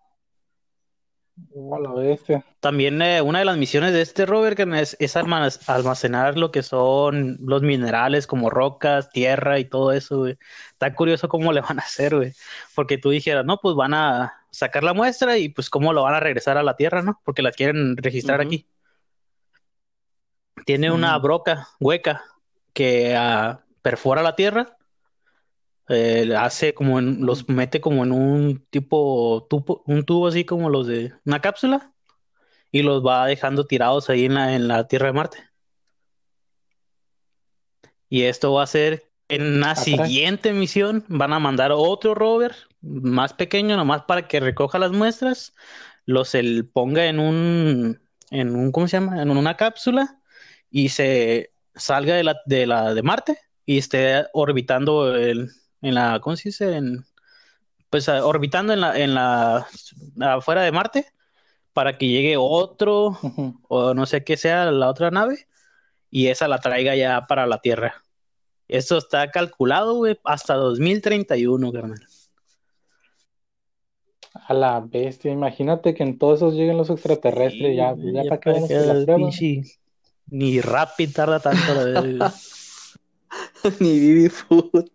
También 2.61 3.03
eh, 3.03 3.21
una 3.21 3.41
de 3.41 3.45
las 3.45 3.59
misiones 3.59 3.93
de 3.93 4.01
este 4.01 4.25
rover 4.25 4.59
es, 4.75 4.97
es 4.99 5.17
almacenar 5.17 6.39
lo 6.39 6.51
que 6.51 6.63
son 6.63 7.37
los 7.41 7.61
minerales 7.61 8.27
como 8.27 8.49
rocas, 8.49 9.11
tierra 9.11 9.59
y 9.59 9.67
todo 9.67 9.93
eso, 9.93 10.21
güey. 10.21 10.39
Está 10.73 10.95
curioso 10.95 11.29
cómo 11.29 11.53
le 11.53 11.61
van 11.61 11.79
a 11.79 11.83
hacer, 11.83 12.17
güey. 12.17 12.33
Porque 12.75 12.97
tú 12.97 13.11
dijeras, 13.11 13.45
no, 13.45 13.59
pues 13.59 13.75
van 13.75 13.93
a 13.93 14.33
sacar 14.51 14.83
la 14.83 14.95
muestra 14.95 15.37
y 15.37 15.51
pues 15.51 15.69
cómo 15.69 15.93
lo 15.93 16.05
van 16.05 16.15
a 16.15 16.21
regresar 16.21 16.57
a 16.57 16.63
la 16.63 16.77
tierra, 16.77 17.03
¿no? 17.03 17.21
Porque 17.23 17.43
la 17.43 17.53
quieren 17.53 17.99
registrar 17.99 18.41
aquí. 18.41 18.67
Tiene 20.65 20.91
una 20.91 21.19
broca 21.19 21.69
hueca 21.79 22.25
que 22.73 23.15
ah, 23.15 23.61
perfora 23.83 24.23
la 24.23 24.37
tierra 24.37 24.76
eh, 25.89 26.35
hace 26.37 26.75
como 26.75 26.99
en, 26.99 27.25
los 27.25 27.49
mete 27.49 27.81
como 27.81 28.05
en 28.05 28.13
un 28.13 28.67
tipo 28.71 29.47
tubo, 29.49 29.83
un 29.87 30.05
tubo 30.05 30.29
así 30.29 30.45
como 30.45 30.71
los 30.71 30.87
de 30.87 31.13
una 31.25 31.41
cápsula 31.41 31.93
y 32.73 32.83
los 32.83 33.05
va 33.07 33.27
dejando 33.27 33.67
tirados 33.67 34.11
ahí 34.11 34.25
en 34.27 34.35
la, 34.35 34.55
en 34.55 34.69
la 34.69 34.89
Tierra 34.89 35.07
de 35.09 35.13
Marte. 35.13 35.39
Y 38.09 38.23
esto 38.23 38.53
va 38.53 38.63
a 38.65 38.67
ser 38.67 39.11
en 39.29 39.61
la 39.61 39.75
siguiente 39.75 40.53
misión, 40.53 41.05
van 41.09 41.33
a 41.33 41.39
mandar 41.39 41.73
otro 41.73 42.15
rover 42.15 42.55
más 42.81 43.33
pequeño, 43.33 43.77
nomás 43.77 44.03
para 44.03 44.29
que 44.29 44.41
recoja 44.41 44.79
las 44.79 44.93
muestras, 44.93 45.55
los 46.05 46.35
el 46.35 46.69
ponga 46.69 47.07
en 47.07 47.19
un, 47.19 48.01
en 48.31 48.55
un, 48.55 48.73
¿cómo 48.73 48.87
se 48.89 48.99
llama? 48.99 49.23
En 49.23 49.31
una 49.31 49.57
cápsula 49.57 50.21
y 50.71 50.91
se 50.91 51.53
salga 51.75 52.15
de 52.15 52.25
la 52.25 52.37
de, 52.47 52.67
la, 52.67 52.95
de 52.95 53.03
Marte 53.03 53.39
y 53.65 53.79
esté 53.79 54.27
orbitando 54.33 55.15
el, 55.17 55.51
en 55.87 55.95
la, 55.95 56.21
¿cómo 56.21 56.37
se 56.37 56.49
dice? 56.49 56.77
En, 56.77 57.05
pues 57.91 58.09
orbitando 58.09 58.73
en 58.73 58.81
la, 58.81 58.99
en 58.99 59.15
la, 59.15 59.67
afuera 60.21 60.63
de 60.63 60.73
Marte 60.73 61.07
para 61.73 61.99
que 61.99 62.09
llegue 62.09 62.37
otro 62.37 63.19
o 63.69 63.95
no 63.95 64.07
sé 64.07 64.25
qué 64.25 64.37
sea 64.37 64.71
la 64.71 64.89
otra 64.89 65.11
nave 65.11 65.47
y 66.11 66.29
esa 66.29 66.49
la 66.49 66.59
traiga 66.59 66.97
ya 66.97 67.27
para 67.27 67.47
la 67.47 67.61
Tierra. 67.61 68.03
Eso 68.69 68.99
está 68.99 69.31
calculado, 69.31 69.95
güey, 69.95 70.19
hasta 70.25 70.55
2031, 70.55 71.73
carnal. 71.73 72.01
A 74.49 74.55
la 74.55 74.81
bestia, 74.81 75.31
imagínate 75.31 75.95
que 75.95 76.03
en 76.03 76.19
todos 76.19 76.39
esos 76.39 76.55
lleguen 76.55 76.77
los 76.77 76.91
extraterrestres, 76.91 77.77
ya, 77.77 77.95
ya, 77.97 78.25
para 78.25 78.41
qué 78.41 78.51
vamos 79.07 79.37
a 79.37 79.45
Ni 80.27 80.61
Rapid 80.61 81.15
tarda 81.15 81.41
tanto 81.41 81.75
la 81.75 82.01
vez. 82.01 82.99
Ni 83.81 83.99
Vivi 83.99 84.29
Food. 84.29 84.91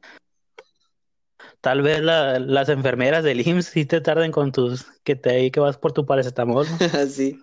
Tal 1.61 1.83
vez 1.83 2.01
las 2.01 2.69
enfermeras 2.69 3.23
del 3.23 3.47
IMSS 3.47 3.69
sí 3.69 3.85
te 3.85 4.01
tarden 4.01 4.31
con 4.31 4.51
tus 4.51 4.85
que 5.03 5.15
te 5.15 5.29
ahí 5.29 5.51
que 5.51 5.59
vas 5.59 5.77
por 5.77 5.93
tu 5.93 6.05
paracetamol. 6.05 6.65
sí. 7.09 7.39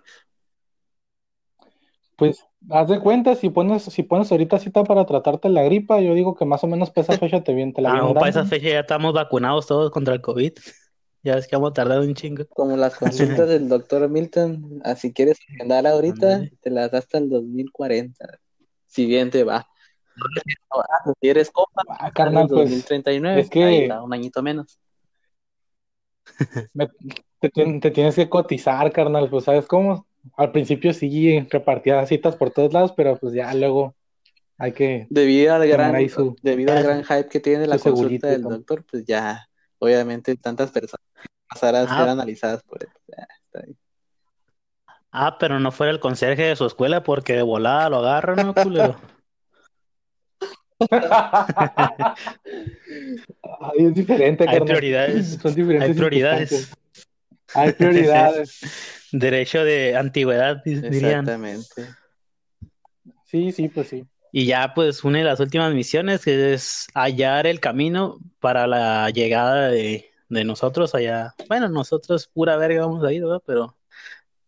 Pues 2.16 2.44
haz 2.70 2.88
de 2.88 2.98
cuenta, 2.98 3.36
si 3.36 3.48
pones, 3.48 3.84
si 3.84 4.02
pones 4.02 4.32
ahorita 4.32 4.58
cita 4.58 4.82
para 4.82 5.06
tratarte 5.06 5.48
la 5.48 5.62
gripa, 5.62 6.00
yo 6.00 6.14
digo 6.14 6.34
que 6.34 6.44
más 6.44 6.64
o 6.64 6.66
menos 6.66 6.90
para 6.90 7.04
esa 7.04 7.18
fecha 7.20 7.44
te 7.44 7.54
viene 7.54 7.72
la 7.76 7.92
Ah, 7.94 8.12
para 8.12 8.28
esa 8.28 8.44
fecha 8.44 8.68
ya 8.68 8.80
estamos 8.80 9.12
vacunados 9.14 9.66
todos 9.66 9.90
contra 9.90 10.14
el 10.14 10.20
COVID. 10.20 10.52
Ya 11.24 11.34
es 11.34 11.48
que 11.48 11.56
vamos 11.56 11.72
a 11.72 11.74
tardar 11.74 11.98
un 11.98 12.14
chingo. 12.14 12.44
Como 12.50 12.76
las 12.76 12.94
consultas 12.94 13.48
del 13.48 13.68
doctor 13.68 14.08
Milton, 14.08 14.80
así 14.84 15.12
quieres 15.12 15.36
andar 15.60 15.84
ahorita, 15.84 16.44
te 16.60 16.70
las 16.70 16.92
das 16.92 17.04
hasta 17.04 17.18
el 17.18 17.28
2040. 17.28 18.38
Si 18.86 19.04
bien 19.04 19.28
te 19.28 19.42
va. 19.42 19.66
Si 21.20 21.28
eres 21.28 21.50
copa, 21.50 21.82
ah, 21.88 22.10
carnal, 22.10 22.46
2039, 22.46 23.34
pues, 23.34 23.44
es 23.44 23.50
que 23.50 23.92
un 24.02 24.12
añito 24.12 24.42
menos. 24.42 24.78
te, 27.40 27.50
te, 27.50 27.90
tienes 27.90 28.14
que 28.14 28.28
cotizar, 28.28 28.92
carnal, 28.92 29.28
pues 29.30 29.44
sabes 29.44 29.66
cómo. 29.66 30.06
Al 30.36 30.52
principio 30.52 30.92
sí 30.92 31.40
repartía 31.50 32.04
citas 32.06 32.36
por 32.36 32.50
todos 32.50 32.72
lados, 32.72 32.92
pero 32.96 33.16
pues 33.16 33.32
ya 33.32 33.52
luego 33.54 33.94
hay 34.58 34.72
que. 34.72 35.06
Debido 35.10 35.54
al 35.54 35.66
gran, 35.68 35.94
debido 36.42 36.72
al 36.72 36.82
gran 36.82 37.04
hype 37.04 37.28
que 37.28 37.40
tiene 37.40 37.66
la 37.66 37.78
consulta 37.78 38.28
del 38.28 38.42
doctor, 38.42 38.84
pues 38.90 39.04
ya, 39.04 39.48
obviamente, 39.78 40.36
tantas 40.36 40.70
personas 40.70 41.06
pasarán 41.48 41.86
a 41.86 41.96
ser 41.96 42.08
ah. 42.08 42.12
analizadas 42.12 42.62
por 42.62 42.82
él. 42.82 43.76
Ah, 45.10 45.38
pero 45.38 45.58
no 45.58 45.72
fuera 45.72 45.90
el 45.90 46.00
conserje 46.00 46.42
de 46.42 46.56
su 46.56 46.66
escuela 46.66 47.02
porque 47.02 47.32
de 47.32 47.42
volada 47.42 47.88
lo 47.88 47.98
agarran, 47.98 48.46
¿no, 48.46 48.54
culero? 48.54 48.96
es 53.78 53.94
diferente, 53.94 54.44
Hay 54.48 54.60
prioridades. 54.60 55.38
Son 55.42 55.54
diferentes 55.54 55.88
Hay 55.88 55.94
prioridades. 55.94 56.70
Hay 57.54 57.72
prioridades. 57.72 58.60
Derecho 59.12 59.64
de 59.64 59.96
antigüedad, 59.96 60.62
dirían. 60.64 60.94
Exactamente. 60.94 61.86
Sí, 63.24 63.52
sí, 63.52 63.68
pues 63.68 63.88
sí. 63.88 64.06
Y 64.30 64.44
ya, 64.46 64.74
pues, 64.74 65.04
una 65.04 65.18
de 65.18 65.24
las 65.24 65.40
últimas 65.40 65.72
misiones 65.74 66.26
es 66.26 66.86
hallar 66.94 67.46
el 67.46 67.60
camino 67.60 68.18
para 68.40 68.66
la 68.66 69.08
llegada 69.10 69.68
de, 69.68 70.10
de 70.28 70.44
nosotros 70.44 70.94
allá. 70.94 71.34
Bueno, 71.48 71.68
nosotros 71.68 72.26
pura 72.26 72.56
verga 72.56 72.86
vamos 72.86 73.04
a 73.04 73.12
ir, 73.12 73.22
¿verdad? 73.22 73.42
Pero 73.46 73.76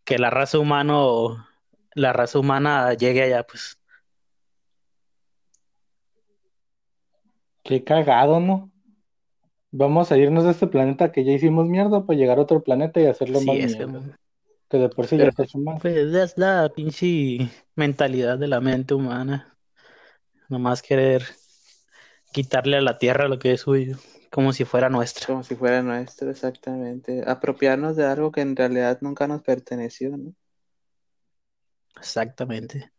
que 0.05 0.19
la 0.19 0.31
raza 0.31 0.59
humano, 0.59 1.47
la 1.95 2.13
raza 2.13 2.39
humana 2.39 2.95
llegue 2.95 3.23
allá, 3.23 3.43
pues. 3.45 3.80
Qué 7.63 7.85
cagado, 7.85 8.41
¿no? 8.41 8.71
Vamos 9.73 10.11
a 10.11 10.17
irnos 10.17 10.45
de 10.45 10.51
este 10.51 10.67
planeta 10.67 11.13
que 11.13 11.25
ya 11.25 11.33
hicimos 11.33 11.67
mierda 11.67 12.05
para 12.05 12.19
llegar 12.19 12.39
a 12.39 12.43
otro 12.43 12.63
planeta 12.63 13.01
y 13.01 13.07
hacerlo 13.07 13.41
más 13.41 13.57
mierda. 13.57 14.19
Que, 14.69 14.79
de 14.79 14.89
por 14.89 15.07
sí 15.07 15.17
ya 15.17 15.27
está 15.27 15.45
hecho 15.45 15.59
mal. 15.59 15.79
Pues 15.81 15.97
es 15.97 16.39
la 16.39 16.71
pinche 16.75 17.49
mentalidad 17.75 18.39
de 18.39 18.49
la 18.49 18.61
mente 18.61 18.95
humana. 18.95 19.57
Nomás 20.49 20.83
querer 20.83 21.23
quitarle 22.33 22.79
a 22.79 22.81
la 22.81 22.99
tierra 22.99 23.29
lo 23.29 23.39
que 23.39 23.53
es 23.53 23.61
suyo, 23.61 23.97
como 24.31 24.53
si 24.53 24.65
fuera 24.65 24.89
nuestro. 24.89 25.27
Como 25.27 25.45
si 25.45 25.55
fuera 25.55 25.83
nuestro, 25.83 26.31
exactamente. 26.31 27.23
Apropiarnos 27.27 27.97
de 27.97 28.07
algo 28.07 28.33
que 28.33 28.41
en 28.41 28.57
realidad 28.57 28.99
nunca 29.01 29.29
nos 29.29 29.43
perteneció, 29.43 30.17
¿no? 30.17 30.35
Exactamente. 31.97 32.91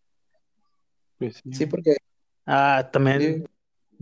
Pues 1.18 1.42
sí. 1.52 1.66
porque. 1.66 1.98
Ah, 2.46 2.90
también. 2.92 3.46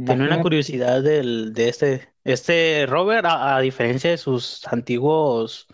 Tengo 0.05 0.23
una 0.23 0.41
curiosidad 0.41 1.03
del, 1.03 1.53
de 1.53 1.69
este, 1.69 2.13
este 2.23 2.85
Robert, 2.88 3.25
a, 3.27 3.59
diferencia 3.59 4.12
de 4.12 4.17
sus 4.17 4.65
antiguos, 4.67 5.67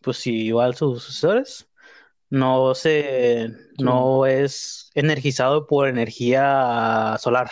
pues 0.00 0.26
igual 0.26 0.74
sus 0.74 1.02
sucesores, 1.02 1.68
no 2.30 2.74
se, 2.74 3.50
no 3.78 4.24
es 4.24 4.90
energizado 4.94 5.66
por 5.66 5.88
energía 5.88 7.16
solar, 7.20 7.50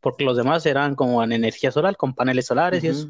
porque 0.00 0.24
los 0.24 0.36
demás 0.36 0.64
eran 0.64 0.94
como 0.94 1.24
en 1.24 1.32
energía 1.32 1.72
solar, 1.72 1.96
con 1.96 2.14
paneles 2.14 2.46
solares 2.46 2.84
y 2.84 2.88
eso 2.88 3.08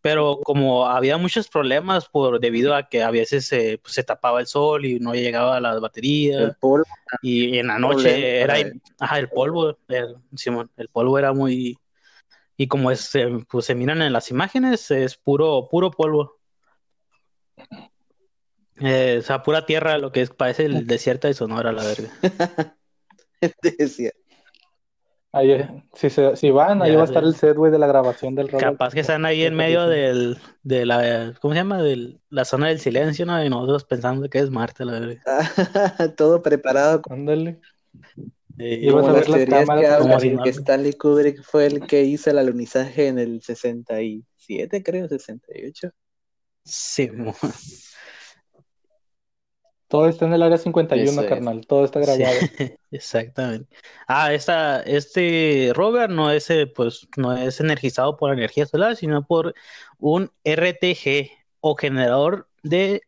pero 0.00 0.38
como 0.42 0.86
había 0.86 1.16
muchos 1.16 1.48
problemas 1.48 2.08
por 2.08 2.40
debido 2.40 2.74
a 2.74 2.88
que 2.88 3.02
a 3.02 3.10
veces 3.10 3.48
pues, 3.82 3.94
se 3.94 4.04
tapaba 4.04 4.40
el 4.40 4.46
sol 4.46 4.84
y 4.84 5.00
no 5.00 5.14
llegaba 5.14 5.56
a 5.56 5.60
las 5.60 5.80
baterías 5.80 6.40
el 6.40 6.54
polvo 6.54 6.86
y 7.22 7.58
en 7.58 7.66
la 7.66 7.78
noche 7.78 8.40
era 8.40 8.54
ajá, 9.00 9.18
el 9.18 9.28
polvo 9.28 9.76
el, 9.88 10.16
Simón, 10.36 10.70
el 10.76 10.88
polvo 10.88 11.18
era 11.18 11.32
muy 11.32 11.78
y 12.56 12.66
como 12.66 12.90
es, 12.90 13.12
pues, 13.48 13.66
se 13.66 13.74
miran 13.74 14.02
en 14.02 14.12
las 14.12 14.30
imágenes 14.30 14.90
es 14.90 15.16
puro 15.16 15.68
puro 15.68 15.90
polvo. 15.90 16.38
Eh, 18.80 19.16
o 19.18 19.22
sea 19.22 19.42
pura 19.42 19.66
tierra 19.66 19.98
lo 19.98 20.12
que 20.12 20.22
es 20.22 20.30
parece 20.30 20.64
el 20.64 20.86
desierto 20.86 21.26
de 21.26 21.34
Sonora 21.34 21.72
la 21.72 21.84
verga. 21.84 22.10
Desierto 23.62 24.27
Ahí, 25.30 25.62
si, 25.92 26.08
se, 26.08 26.36
si 26.36 26.50
van, 26.50 26.80
ahí 26.80 26.96
va 26.96 27.02
a 27.02 27.04
estar 27.04 27.22
el 27.22 27.34
set, 27.34 27.54
güey, 27.54 27.70
de 27.70 27.78
la 27.78 27.86
grabación 27.86 28.34
del 28.34 28.48
robot. 28.48 28.62
Capaz 28.62 28.94
que 28.94 29.00
están 29.00 29.26
ahí 29.26 29.42
en 29.42 29.54
medio 29.54 29.86
del, 29.86 30.38
de 30.62 30.86
la, 30.86 31.34
¿cómo 31.40 31.52
se 31.52 31.60
llama? 31.60 31.82
De 31.82 32.18
la 32.30 32.46
zona 32.46 32.68
del 32.68 32.80
silencio, 32.80 33.26
¿no? 33.26 33.44
Y 33.44 33.50
nosotros 33.50 33.84
pensando 33.84 34.28
que 34.30 34.38
es 34.38 34.50
Marte, 34.50 34.86
la 34.86 34.92
verdad. 34.92 35.16
Todo 36.16 36.40
preparado. 36.40 37.02
Ándale. 37.10 37.60
y 38.56 38.88
vas 38.90 39.06
a 39.06 39.12
ver 39.12 39.28
las 39.28 39.44
cámaras. 39.44 40.22
Que, 40.22 40.38
que 40.44 40.50
Stanley 40.50 40.94
Kubrick 40.94 41.42
fue 41.42 41.66
el 41.66 41.86
que 41.86 42.04
hizo 42.04 42.30
el 42.30 42.38
alunizaje 42.38 43.08
en 43.08 43.18
el 43.18 43.42
67, 43.42 44.82
creo, 44.82 45.08
68. 45.08 45.90
Sí, 46.64 47.10
todo 49.88 50.06
está 50.06 50.26
en 50.26 50.34
el 50.34 50.42
área 50.42 50.58
51, 50.58 51.26
carnal. 51.26 51.66
Todo 51.66 51.86
está 51.86 51.98
grabado. 51.98 52.38
exactamente. 52.90 53.74
Ah, 54.06 54.34
esta, 54.34 54.82
este 54.82 55.72
rover 55.74 56.10
no 56.10 56.30
es, 56.30 56.50
eh, 56.50 56.66
pues, 56.66 57.08
no 57.16 57.34
es 57.34 57.58
energizado 57.60 58.18
por 58.18 58.30
energía 58.32 58.66
solar, 58.66 58.96
sino 58.96 59.26
por 59.26 59.54
un 59.98 60.30
RTG 60.44 61.30
o 61.60 61.74
generador 61.74 62.48
de 62.62 63.00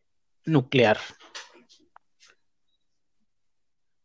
nuclear. 0.43 0.97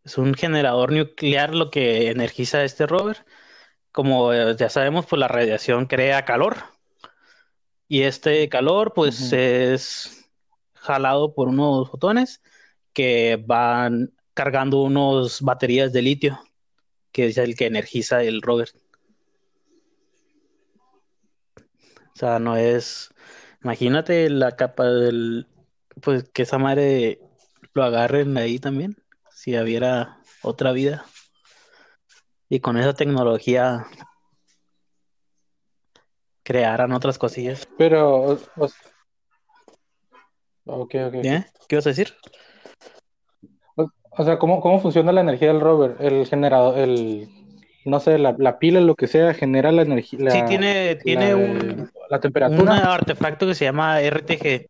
Es 0.05 0.19
un 0.19 0.35
generador 0.35 0.93
nuclear 0.93 1.55
lo 1.55 1.71
que 1.71 2.11
energiza 2.11 2.63
este 2.63 2.87
rover. 2.87 3.25
Como 3.91 4.35
eh, 4.35 4.55
ya 4.55 4.69
sabemos, 4.69 5.07
pues 5.07 5.19
la 5.19 5.29
radiación 5.29 5.87
crea 5.87 6.27
calor. 6.27 6.59
Y 7.89 8.03
este 8.03 8.47
calor, 8.51 8.93
pues, 8.95 9.33
es 9.33 10.31
jalado 10.75 11.35
por 11.35 11.49
unos 11.49 11.89
fotones 11.91 12.43
que 12.97 13.39
van 13.47 14.15
cargando 14.33 14.81
unos 14.81 15.43
baterías 15.43 15.93
de 15.93 16.01
litio, 16.01 16.41
que 17.13 17.27
es 17.27 17.37
el 17.37 17.55
que 17.55 17.67
energiza 17.67 18.23
el 18.23 18.41
rover. 18.41 18.71
O 21.59 22.15
sea, 22.15 22.39
no 22.39 22.57
es. 22.57 23.11
Imagínate 23.63 24.31
la 24.31 24.57
capa 24.57 24.87
del. 24.87 25.47
Pues 26.01 26.25
que 26.31 26.45
esa 26.45 26.57
madre 26.57 27.21
lo 27.75 27.85
agarren 27.85 28.39
ahí 28.39 28.59
también, 28.59 28.97
si 29.31 29.59
hubiera 29.59 30.19
otra 30.43 30.73
vida. 30.73 31.05
Y 32.49 32.61
con 32.61 32.79
esa 32.79 32.95
tecnología 32.95 33.87
crearan 36.43 36.93
otras 36.93 37.19
cosillas. 37.19 37.69
Pero. 37.77 38.39
Ok, 40.65 40.95
ok. 40.95 41.15
¿Qué 41.69 41.77
vas 41.77 41.87
a 41.87 41.91
decir? 41.91 42.15
O 44.19 44.25
sea, 44.25 44.39
¿cómo, 44.39 44.61
cómo 44.61 44.81
funciona 44.81 45.13
la 45.13 45.21
energía 45.21 45.49
del 45.49 45.61
rover? 45.61 45.97
El 46.01 46.27
generador, 46.27 46.79
el, 46.79 47.29
no 47.85 48.01
sé, 48.01 48.19
la, 48.19 48.35
la 48.39 48.59
pila, 48.59 48.81
lo 48.81 48.95
que 48.95 49.07
sea, 49.07 49.35
genera 49.35 49.73
la 49.73 49.83
energía. 49.83 50.31
sí, 50.31 50.43
tiene, 50.49 50.97
tiene 50.97 51.35
un, 51.35 51.91
la 52.09 52.21
temperatura. 52.21 52.63
un 52.63 52.69
artefacto 52.69 53.47
que 53.47 53.55
se 53.55 53.67
llama 53.67 54.01
RTG, 54.01 54.69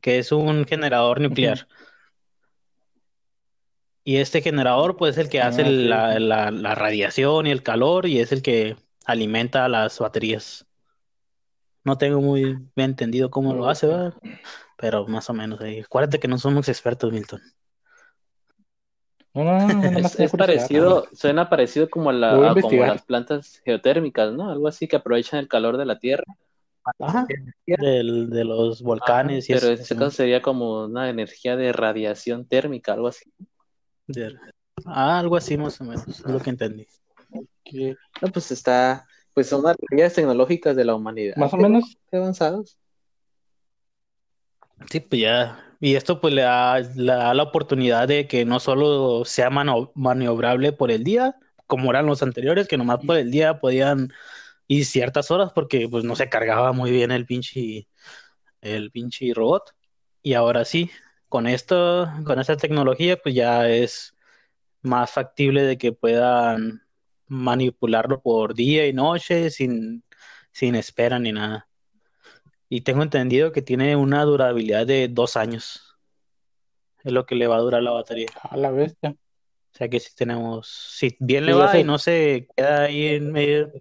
que 0.00 0.18
es 0.18 0.32
un 0.32 0.64
generador 0.66 1.20
nuclear. 1.20 1.68
Y 4.02 4.16
este 4.16 4.42
generador, 4.42 4.96
pues, 4.96 5.16
es 5.16 5.24
el 5.24 5.30
que 5.30 5.40
hace 5.40 5.62
ah, 5.62 5.68
la, 5.68 6.18
la, 6.18 6.50
la, 6.50 6.74
radiación 6.74 7.46
y 7.46 7.50
el 7.50 7.62
calor 7.62 8.06
y 8.06 8.18
es 8.18 8.32
el 8.32 8.42
que 8.42 8.76
alimenta 9.04 9.68
las 9.68 9.98
baterías. 9.98 10.66
No 11.84 11.96
tengo 11.96 12.20
muy 12.20 12.42
bien 12.44 12.90
entendido 12.90 13.30
cómo 13.30 13.54
lo 13.54 13.68
hace, 13.68 13.86
¿verdad? 13.86 14.14
Pero 14.76 15.06
más 15.06 15.30
o 15.30 15.34
menos 15.34 15.60
ahí. 15.60 15.80
Acuérdate 15.80 16.18
que 16.18 16.28
no 16.28 16.38
somos 16.38 16.68
expertos, 16.68 17.12
Milton. 17.12 17.40
No, 19.32 19.44
no, 19.44 19.68
no, 19.68 19.98
es, 19.98 20.32
parecido, 20.32 21.06
suena 21.12 21.48
parecido 21.48 21.88
como, 21.88 22.10
la, 22.10 22.54
como 22.60 22.84
las 22.84 23.02
plantas 23.02 23.62
geotérmicas, 23.64 24.32
¿no? 24.32 24.50
Algo 24.50 24.66
así 24.66 24.88
que 24.88 24.96
aprovechan 24.96 25.38
el 25.38 25.48
calor 25.48 25.76
de 25.76 25.86
la 25.86 25.98
tierra. 26.00 26.24
Ajá, 26.98 27.26
de 27.66 28.44
los 28.44 28.82
volcanes 28.82 29.48
y 29.48 29.52
Pero 29.52 29.68
en 29.68 29.74
este 29.74 29.94
caso 29.94 30.10
sería 30.10 30.42
como 30.42 30.86
una 30.86 31.08
energía 31.10 31.56
de 31.56 31.72
radiación 31.72 32.46
térmica, 32.46 32.94
algo 32.94 33.08
así. 33.08 33.30
ah, 34.86 35.18
algo 35.18 35.36
así 35.36 35.56
más 35.56 35.80
o 35.80 35.84
menos, 35.84 36.08
es 36.08 36.20
lo 36.20 36.40
que 36.40 36.50
entendí. 36.50 36.86
No, 38.20 38.28
pues 38.32 38.50
está, 38.50 39.06
pues 39.32 39.48
son 39.48 39.64
habilidades 39.64 40.14
tecnológicas 40.14 40.74
de 40.74 40.84
la 40.84 40.96
humanidad. 40.96 41.36
Más 41.36 41.52
o 41.54 41.56
menos. 41.56 41.96
avanzados. 42.10 42.78
Sí, 44.90 45.00
pues 45.00 45.22
ya. 45.22 45.69
Y 45.80 45.96
esto 45.96 46.20
pues 46.20 46.34
le 46.34 46.42
da, 46.42 46.78
la 46.78 47.42
oportunidad 47.42 48.06
de 48.06 48.28
que 48.28 48.44
no 48.44 48.60
solo 48.60 49.24
sea 49.24 49.50
maniobrable 49.50 50.72
por 50.72 50.90
el 50.90 51.04
día, 51.04 51.36
como 51.66 51.90
eran 51.90 52.06
los 52.06 52.22
anteriores, 52.22 52.68
que 52.68 52.76
nomás 52.78 53.00
por 53.06 53.16
el 53.16 53.30
día 53.30 53.60
podían 53.60 54.12
ir 54.68 54.84
ciertas 54.86 55.30
horas 55.30 55.52
porque 55.54 55.88
pues 55.88 56.04
no 56.04 56.16
se 56.16 56.28
cargaba 56.28 56.72
muy 56.72 56.90
bien 56.90 57.10
el 57.12 57.26
pinche, 57.26 57.88
el 58.62 58.90
pinche 58.92 59.32
robot. 59.34 59.74
Y 60.22 60.34
ahora 60.34 60.64
sí, 60.66 60.90
con 61.28 61.46
esto, 61.46 62.10
con 62.26 62.40
esta 62.40 62.56
tecnología, 62.56 63.16
pues 63.22 63.34
ya 63.34 63.68
es 63.68 64.16
más 64.82 65.10
factible 65.12 65.62
de 65.64 65.78
que 65.78 65.92
puedan 65.92 66.82
manipularlo 67.28 68.22
por 68.22 68.54
día 68.54 68.86
y 68.88 68.92
noche 68.94 69.50
sin, 69.50 70.04
sin 70.52 70.74
espera 70.76 71.18
ni 71.20 71.32
nada. 71.32 71.69
Y 72.72 72.82
tengo 72.82 73.02
entendido 73.02 73.50
que 73.50 73.62
tiene 73.62 73.96
una 73.96 74.24
durabilidad 74.24 74.86
de 74.86 75.08
dos 75.08 75.36
años. 75.36 75.98
Es 77.02 77.12
lo 77.12 77.26
que 77.26 77.34
le 77.34 77.48
va 77.48 77.56
a 77.56 77.60
durar 77.60 77.82
la 77.82 77.90
batería. 77.90 78.28
A 78.42 78.56
la 78.56 78.70
bestia. 78.70 79.10
O 79.10 79.76
sea 79.76 79.88
que 79.88 79.98
si 79.98 80.14
tenemos, 80.14 80.68
si 80.68 81.16
bien 81.18 81.46
le 81.46 81.52
va 81.52 81.76
y 81.76 81.82
no 81.82 81.98
se 81.98 82.46
queda 82.56 82.82
ahí 82.82 83.08
en 83.08 83.32
medio. 83.32 83.72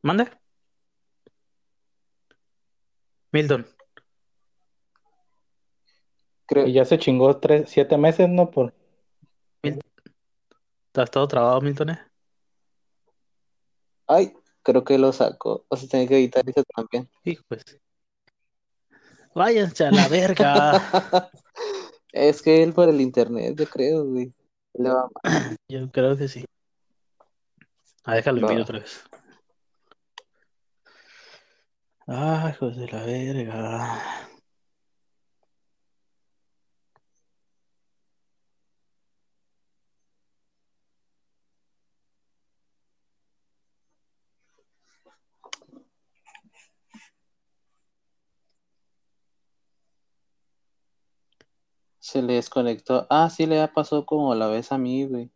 ¿Mande? 0.00 0.26
Milton. 3.30 3.66
Creo... 6.46 6.66
Y 6.66 6.72
ya 6.72 6.86
se 6.86 6.98
chingó 6.98 7.36
tres, 7.36 7.68
siete 7.68 7.98
meses, 7.98 8.26
¿no? 8.26 8.50
Por... 8.50 8.72
Milton. 9.62 9.82
¿Estás 10.86 11.10
todo 11.10 11.28
trabado, 11.28 11.60
Milton? 11.60 11.90
Eh? 11.90 11.98
Ay, 14.06 14.34
creo 14.62 14.84
que 14.84 14.98
lo 14.98 15.12
saco. 15.12 15.64
O 15.68 15.76
sea, 15.76 15.88
tiene 15.88 16.08
que 16.08 16.16
editar 16.16 16.48
eso 16.48 16.62
también. 16.74 17.08
Hijo, 17.24 17.44
pues. 17.48 17.64
Váyanse 19.34 19.84
a 19.84 19.90
la 19.90 20.08
verga. 20.08 20.72
es 22.12 22.42
que 22.42 22.62
él 22.62 22.72
por 22.72 22.88
el 22.88 23.00
internet, 23.00 23.54
yo 23.56 23.66
creo, 23.66 24.04
güey. 24.04 24.32
Yo 25.68 25.90
creo 25.90 26.16
que 26.16 26.28
sí. 26.28 26.44
Ah, 28.04 28.14
déjalo 28.14 28.40
no. 28.40 28.62
otra 28.62 28.78
vez. 28.78 29.02
Ah, 32.06 32.50
hijos 32.52 32.76
de 32.76 32.86
la 32.88 33.04
verga. 33.04 34.29
Se 52.10 52.22
le 52.22 52.34
desconectó. 52.34 53.06
Ah, 53.08 53.30
sí 53.30 53.46
le 53.46 53.60
ha 53.62 53.72
pasado 53.72 54.04
como 54.04 54.34
la 54.34 54.48
vez 54.48 54.72
a 54.72 54.78
mí, 54.78 55.06
güey. 55.06 55.30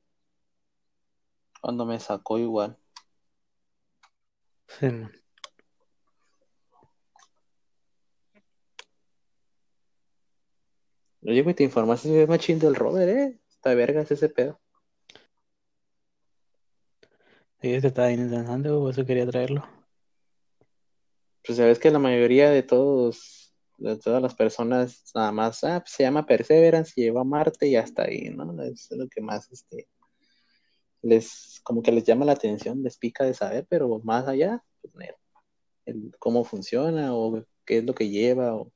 Cuando 1.60 1.86
me 1.86 2.00
sacó 2.00 2.36
igual. 2.36 2.76
Sí, 4.66 4.88
Oye, 11.22 11.42
güey, 11.42 11.54
te 11.54 11.62
informaste 11.62 12.08
de 12.08 12.26
machín 12.26 12.58
del 12.58 12.74
Robert, 12.74 13.08
eh. 13.08 13.40
Está 13.48 13.74
vergas 13.74 14.10
ese 14.10 14.28
pedo. 14.28 14.60
Sí, 17.60 17.72
es 17.72 17.82
que 17.82 17.88
estaba 17.88 18.10
intentando 18.10 18.82
o 18.82 18.90
eso 18.90 19.06
quería 19.06 19.26
traerlo. 19.26 19.64
Pues 21.46 21.56
sabes 21.58 21.78
que 21.78 21.92
la 21.92 22.00
mayoría 22.00 22.50
de 22.50 22.64
todos 22.64 23.43
de 23.76 23.96
todas 23.96 24.22
las 24.22 24.34
personas 24.34 25.10
nada 25.14 25.32
más, 25.32 25.64
ah, 25.64 25.80
pues, 25.80 25.92
se 25.92 26.02
llama 26.04 26.26
Perseverance, 26.26 26.92
lleva 26.96 27.22
a 27.22 27.24
Marte 27.24 27.66
y 27.66 27.76
hasta 27.76 28.02
ahí, 28.02 28.30
¿no? 28.30 28.62
Es 28.62 28.90
lo 28.90 29.08
que 29.08 29.20
más, 29.20 29.50
este, 29.50 29.88
les, 31.02 31.60
como 31.64 31.82
que 31.82 31.92
les 31.92 32.04
llama 32.04 32.24
la 32.24 32.32
atención, 32.32 32.82
les 32.82 32.96
pica 32.98 33.24
de 33.24 33.34
saber, 33.34 33.66
pero 33.68 34.00
más 34.04 34.26
allá, 34.28 34.62
pues, 34.80 35.10
el, 35.86 36.14
cómo 36.18 36.44
funciona 36.44 37.14
o 37.14 37.44
qué 37.64 37.78
es 37.78 37.84
lo 37.84 37.94
que 37.94 38.08
lleva 38.08 38.54
o, 38.54 38.72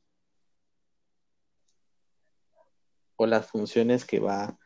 o 3.16 3.26
las 3.26 3.46
funciones 3.46 4.04
que 4.04 4.20
va 4.20 4.58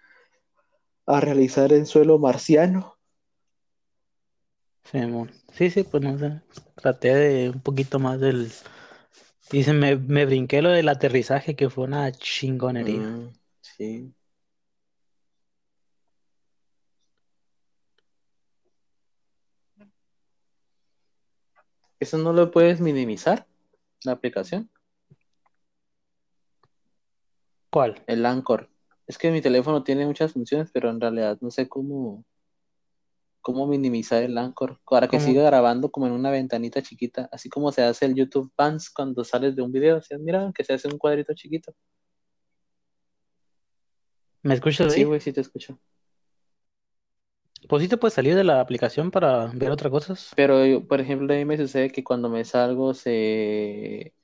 a 1.07 1.21
realizar 1.21 1.73
en 1.73 1.87
suelo 1.87 2.19
marciano. 2.19 2.97
Sí, 4.91 4.99
sí, 5.53 5.71
sí, 5.71 5.83
pues 5.85 6.03
no 6.03 6.19
sé, 6.19 6.43
traté 6.75 7.15
de 7.15 7.51
un 7.51 7.61
poquito 7.61 7.99
más 7.99 8.21
del 8.21 8.53
Dice, 9.53 9.75
me, 9.75 9.97
me 9.97 10.25
brinqué 10.25 10.63
lo 10.63 10.71
del 10.71 10.89
aterrizaje, 10.89 11.55
que 11.55 11.69
fue 11.69 11.85
una 11.85 12.11
chingonería. 12.11 13.01
Mm, 13.03 13.33
sí. 13.61 14.15
¿Eso 22.01 22.17
no 22.17 22.33
lo 22.33 22.51
puedes 22.51 22.81
minimizar? 22.81 23.47
¿La 24.05 24.13
aplicación? 24.13 24.71
¿Cuál? 27.71 28.03
El 28.07 28.25
Anchor. 28.25 28.71
Es 29.07 29.19
que 29.19 29.31
mi 29.31 29.43
teléfono 29.43 29.85
tiene 29.85 30.07
muchas 30.07 30.33
funciones, 30.33 30.71
pero 30.73 30.89
en 30.89 30.99
realidad 30.99 31.37
no 31.43 31.51
sé 31.51 31.69
cómo 31.69 32.25
cómo 33.43 33.67
minimizar 33.67 34.23
el 34.23 34.39
Anchor 34.39 34.81
para 34.89 35.09
que 35.09 35.21
siga 35.21 35.43
grabando 35.43 35.91
como 35.91 36.07
en 36.07 36.13
una 36.13 36.31
ventanita 36.31 36.81
chiquita, 36.81 37.29
así 37.33 37.51
como 37.51 37.71
se 37.73 37.83
hace 37.83 38.07
el 38.07 38.15
YouTube 38.15 38.51
Pants 38.57 38.89
cuando 38.89 39.25
sales 39.25 39.55
de 39.55 39.63
un 39.63 39.73
video, 39.73 40.01
¿sí? 40.01 40.15
mira, 40.19 40.51
que 40.55 40.65
se 40.65 40.73
hace 40.73 40.89
un 40.89 40.97
cuadrito 40.97 41.35
chiquito. 41.35 41.75
¿Me 44.43 44.55
escuchas? 44.55 44.93
Sí, 44.93 45.05
güey, 45.05 45.21
sí 45.21 45.33
te 45.33 45.41
escucho. 45.41 45.79
Pues 47.69 47.83
sí 47.83 47.89
te 47.89 47.97
puedes 47.97 48.15
salir 48.15 48.35
de 48.35 48.45
la 48.45 48.61
aplicación 48.61 49.11
para 49.11 49.47
ver 49.47 49.71
otras 49.71 49.91
cosas. 49.91 50.33
Pero, 50.35 50.87
por 50.87 51.01
ejemplo, 51.01 51.33
a 51.33 51.37
mí 51.37 51.45
me 51.45 51.57
sucede 51.57 51.91
que 51.91 52.03
cuando 52.03 52.29
me 52.29 52.45
salgo 52.45 52.95
se 52.95 54.15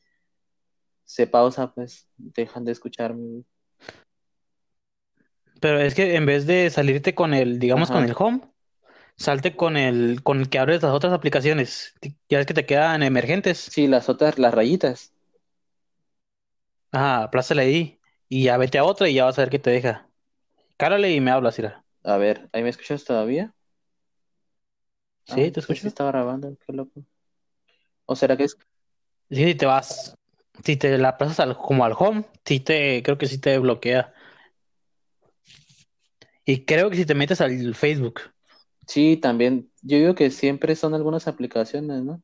se 1.05 1.27
pausa, 1.27 1.73
pues 1.73 2.07
dejan 2.17 2.65
de 2.65 2.73
escucharme. 2.73 3.45
Pero 5.61 5.81
es 5.81 5.95
que 5.95 6.15
en 6.15 6.27
vez 6.27 6.47
de 6.47 6.69
salirte 6.69 7.15
con 7.15 7.33
el, 7.33 7.59
digamos, 7.59 7.91
con 7.91 8.05
el 8.05 8.15
home, 8.17 8.43
salte 9.19 9.57
con 9.57 9.77
el, 9.77 10.23
con 10.23 10.41
el 10.41 10.49
que 10.49 10.59
abres 10.59 10.83
las 10.83 10.93
otras 10.93 11.13
aplicaciones. 11.13 11.95
Ya 12.29 12.39
ves 12.39 12.47
que 12.47 12.55
te 12.55 12.65
quedan 12.67 13.03
emergentes. 13.03 13.59
Sí, 13.59 13.87
las 13.87 14.09
otras, 14.09 14.39
las 14.39 14.55
rayitas. 14.55 15.13
Ah, 16.93 17.25
aplázale 17.25 17.63
ahí. 17.63 18.01
Y 18.29 18.45
ya 18.45 18.57
vete 18.57 18.79
a 18.79 18.85
otra 18.85 19.09
y 19.09 19.15
ya 19.15 19.25
vas 19.25 19.39
a 19.39 19.43
ver 19.43 19.51
qué 19.51 19.59
te 19.59 19.71
deja. 19.71 20.09
Cárale 20.77 21.13
y 21.13 21.21
me 21.21 21.31
hablas, 21.31 21.59
Ira. 21.59 21.85
A 22.05 22.17
ver, 22.17 22.49
¿ahí 22.53 22.63
me 22.63 22.69
escuchas 22.69 23.05
todavía? 23.05 23.53
Sí, 25.25 25.43
ah, 25.43 25.53
te 25.53 25.61
escucho. 25.61 25.81
Sí, 25.83 25.89
estaba 25.89 26.11
grabando, 26.11 26.57
qué 26.67 26.73
loco. 26.73 27.05
¿O 28.07 28.17
será 28.17 28.37
que 28.37 28.45
es? 28.45 28.57
Sí, 29.31 29.55
te 29.55 29.67
vas. 29.67 30.15
Si 30.65 30.77
te 30.77 30.97
la 30.99 31.11
aplazas 31.11 31.41
al, 31.41 31.57
como 31.57 31.85
al 31.85 31.93
home, 31.99 32.25
sí 32.45 32.61
te, 32.61 33.03
creo 33.03 33.19
que 33.19 33.27
sí 33.27 33.39
te 33.39 33.59
bloquea. 33.59 34.13
Y 36.45 36.65
creo 36.65 36.89
que 36.91 36.97
si 36.97 37.05
te 37.05 37.15
metes 37.15 37.41
al 37.41 37.75
Facebook 37.75 38.21
Sí, 38.89 39.17
también. 39.19 39.71
Yo 39.83 39.99
digo 39.99 40.15
que 40.17 40.31
siempre 40.33 40.75
son 40.75 40.95
algunas 40.95 41.29
aplicaciones, 41.29 42.03
¿no? 42.05 42.23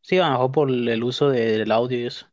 Sí, 0.00 0.18
a 0.18 0.24
lo 0.26 0.30
mejor 0.32 0.52
por 0.52 0.70
el 0.70 1.04
uso 1.04 1.28
del 1.28 1.70
audio 1.72 1.98
y 1.98 2.06
eso. 2.06 2.26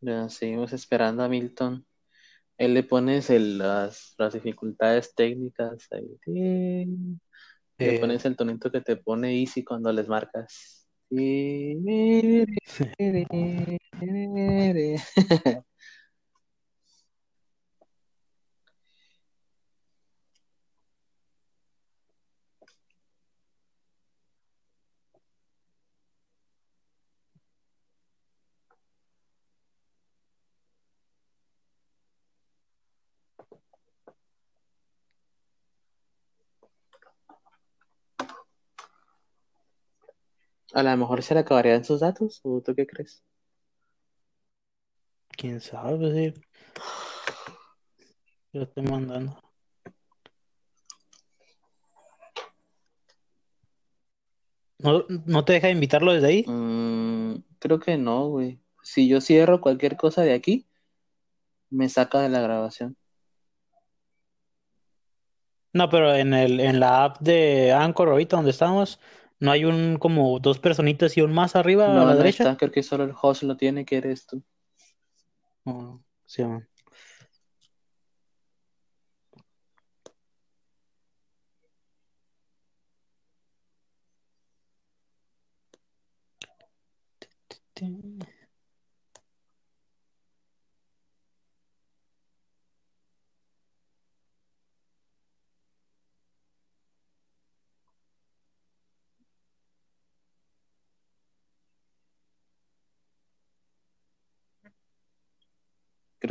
Ya, 0.00 0.28
seguimos 0.28 0.72
esperando 0.72 1.22
a 1.24 1.28
Milton. 1.28 1.84
Él 2.58 2.74
le 2.74 2.84
pones 2.84 3.30
el, 3.30 3.58
las, 3.58 4.14
las 4.18 4.34
dificultades 4.34 5.14
técnicas 5.14 5.88
ahí. 5.92 6.18
Le 7.78 7.98
pones 8.00 8.24
el 8.24 8.36
tonito 8.36 8.70
que 8.70 8.80
te 8.80 8.96
pone 8.96 9.34
easy 9.40 9.64
cuando 9.64 9.92
les 9.92 10.08
marcas. 10.08 10.86
A 40.74 40.82
lo 40.82 40.96
mejor 40.96 41.22
se 41.22 41.34
le 41.34 41.40
acabarían 41.40 41.84
sus 41.84 42.00
datos, 42.00 42.40
¿o 42.44 42.60
tú 42.60 42.74
qué 42.74 42.86
crees? 42.86 43.22
Quién 45.30 45.60
sabe, 45.60 46.32
sí. 46.34 46.40
Yo 48.52 48.62
estoy 48.62 48.82
mandando. 48.82 49.40
¿No, 54.78 55.04
¿No 55.26 55.44
te 55.44 55.54
deja 55.54 55.70
invitarlo 55.70 56.12
desde 56.12 56.28
ahí? 56.28 56.44
Mm, 56.46 57.42
creo 57.58 57.80
que 57.80 57.96
no, 57.96 58.28
güey. 58.28 58.60
Si 58.82 59.08
yo 59.08 59.20
cierro 59.20 59.60
cualquier 59.60 59.96
cosa 59.96 60.22
de 60.22 60.34
aquí, 60.34 60.66
me 61.70 61.88
saca 61.88 62.20
de 62.20 62.28
la 62.28 62.40
grabación. 62.40 62.96
No, 65.72 65.88
pero 65.88 66.14
en 66.14 66.32
el, 66.32 66.60
en 66.60 66.80
la 66.80 67.04
app 67.04 67.20
de 67.20 67.72
Anchor 67.72 68.08
ahorita 68.08 68.36
donde 68.36 68.52
estamos, 68.52 69.00
¿no 69.40 69.50
hay 69.50 69.64
un 69.64 69.96
como 69.98 70.38
dos 70.40 70.58
personitas 70.58 71.16
y 71.16 71.22
un 71.22 71.32
más 71.32 71.56
arriba 71.56 71.86
a 71.86 72.04
la 72.04 72.16
derecha? 72.16 72.44
Está. 72.44 72.56
Creo 72.56 72.72
que 72.72 72.82
solo 72.82 73.04
el 73.04 73.14
host 73.20 73.42
lo 73.42 73.56
tiene, 73.56 73.84
que 73.84 73.96
eres 73.96 74.26
tú. 74.26 74.42
Oh, 75.64 76.00
sí, 76.26 76.42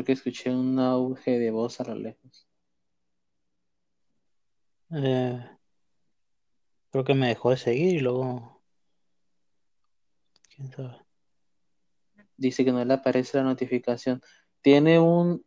que 0.07 0.13
escuché 0.13 0.49
un 0.49 0.79
auge 0.79 1.37
de 1.37 1.51
voz 1.51 1.81
a 1.81 1.83
lo 1.83 1.95
lejos. 1.95 2.47
Eh, 4.89 5.45
creo 6.89 7.03
que 7.03 7.13
me 7.13 7.27
dejó 7.27 7.49
de 7.49 7.57
seguir 7.57 7.95
y 7.95 7.99
luego. 7.99 8.63
¿Quién 10.55 10.71
sabe? 10.71 10.95
Dice 12.37 12.63
que 12.63 12.71
no 12.71 12.85
le 12.85 12.93
aparece 12.93 13.37
la 13.37 13.43
notificación. 13.43 14.21
Tiene 14.61 14.97
un. 14.97 15.45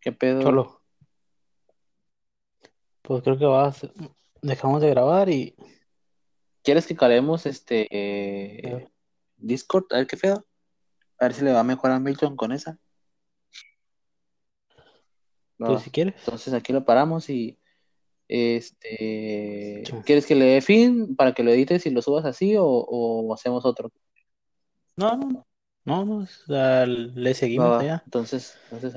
¿Qué 0.00 0.11
pedo? 0.22 0.42
Solo. 0.42 0.80
Pues 3.02 3.22
creo 3.22 3.36
que 3.36 3.44
va 3.44 3.68
a 3.68 3.74
dejamos 4.42 4.80
de 4.80 4.90
grabar 4.90 5.28
y 5.28 5.56
¿Quieres 6.62 6.86
que 6.86 6.96
calemos 6.96 7.44
este 7.46 7.88
eh, 7.90 8.88
Discord? 9.36 9.86
A 9.90 9.96
ver 9.96 10.06
qué 10.06 10.16
feo. 10.16 10.46
A 11.18 11.24
ver 11.24 11.34
si 11.34 11.44
le 11.44 11.52
va 11.52 11.64
mejor 11.64 11.90
a 11.90 11.98
Milton 11.98 12.36
con 12.36 12.52
esa. 12.52 12.78
Pues 15.58 15.82
si 15.82 15.90
quieres. 15.90 16.14
Entonces 16.18 16.54
aquí 16.54 16.72
lo 16.72 16.84
paramos 16.84 17.28
y 17.30 17.58
este 18.28 19.82
¿quieres 20.06 20.26
que 20.26 20.34
le 20.34 20.46
dé 20.46 20.60
fin 20.60 21.16
para 21.16 21.34
que 21.34 21.42
lo 21.42 21.50
edites 21.50 21.84
y 21.84 21.90
lo 21.90 22.00
subas 22.00 22.24
así 22.24 22.54
o, 22.56 23.34
hacemos 23.34 23.64
otro? 23.64 23.90
No, 24.96 25.16
no, 25.16 25.46
no, 25.84 26.04
no, 26.04 26.86
le 26.86 27.34
seguimos 27.34 27.80
allá. 27.80 28.02
Entonces, 28.04 28.56
entonces 28.64 28.90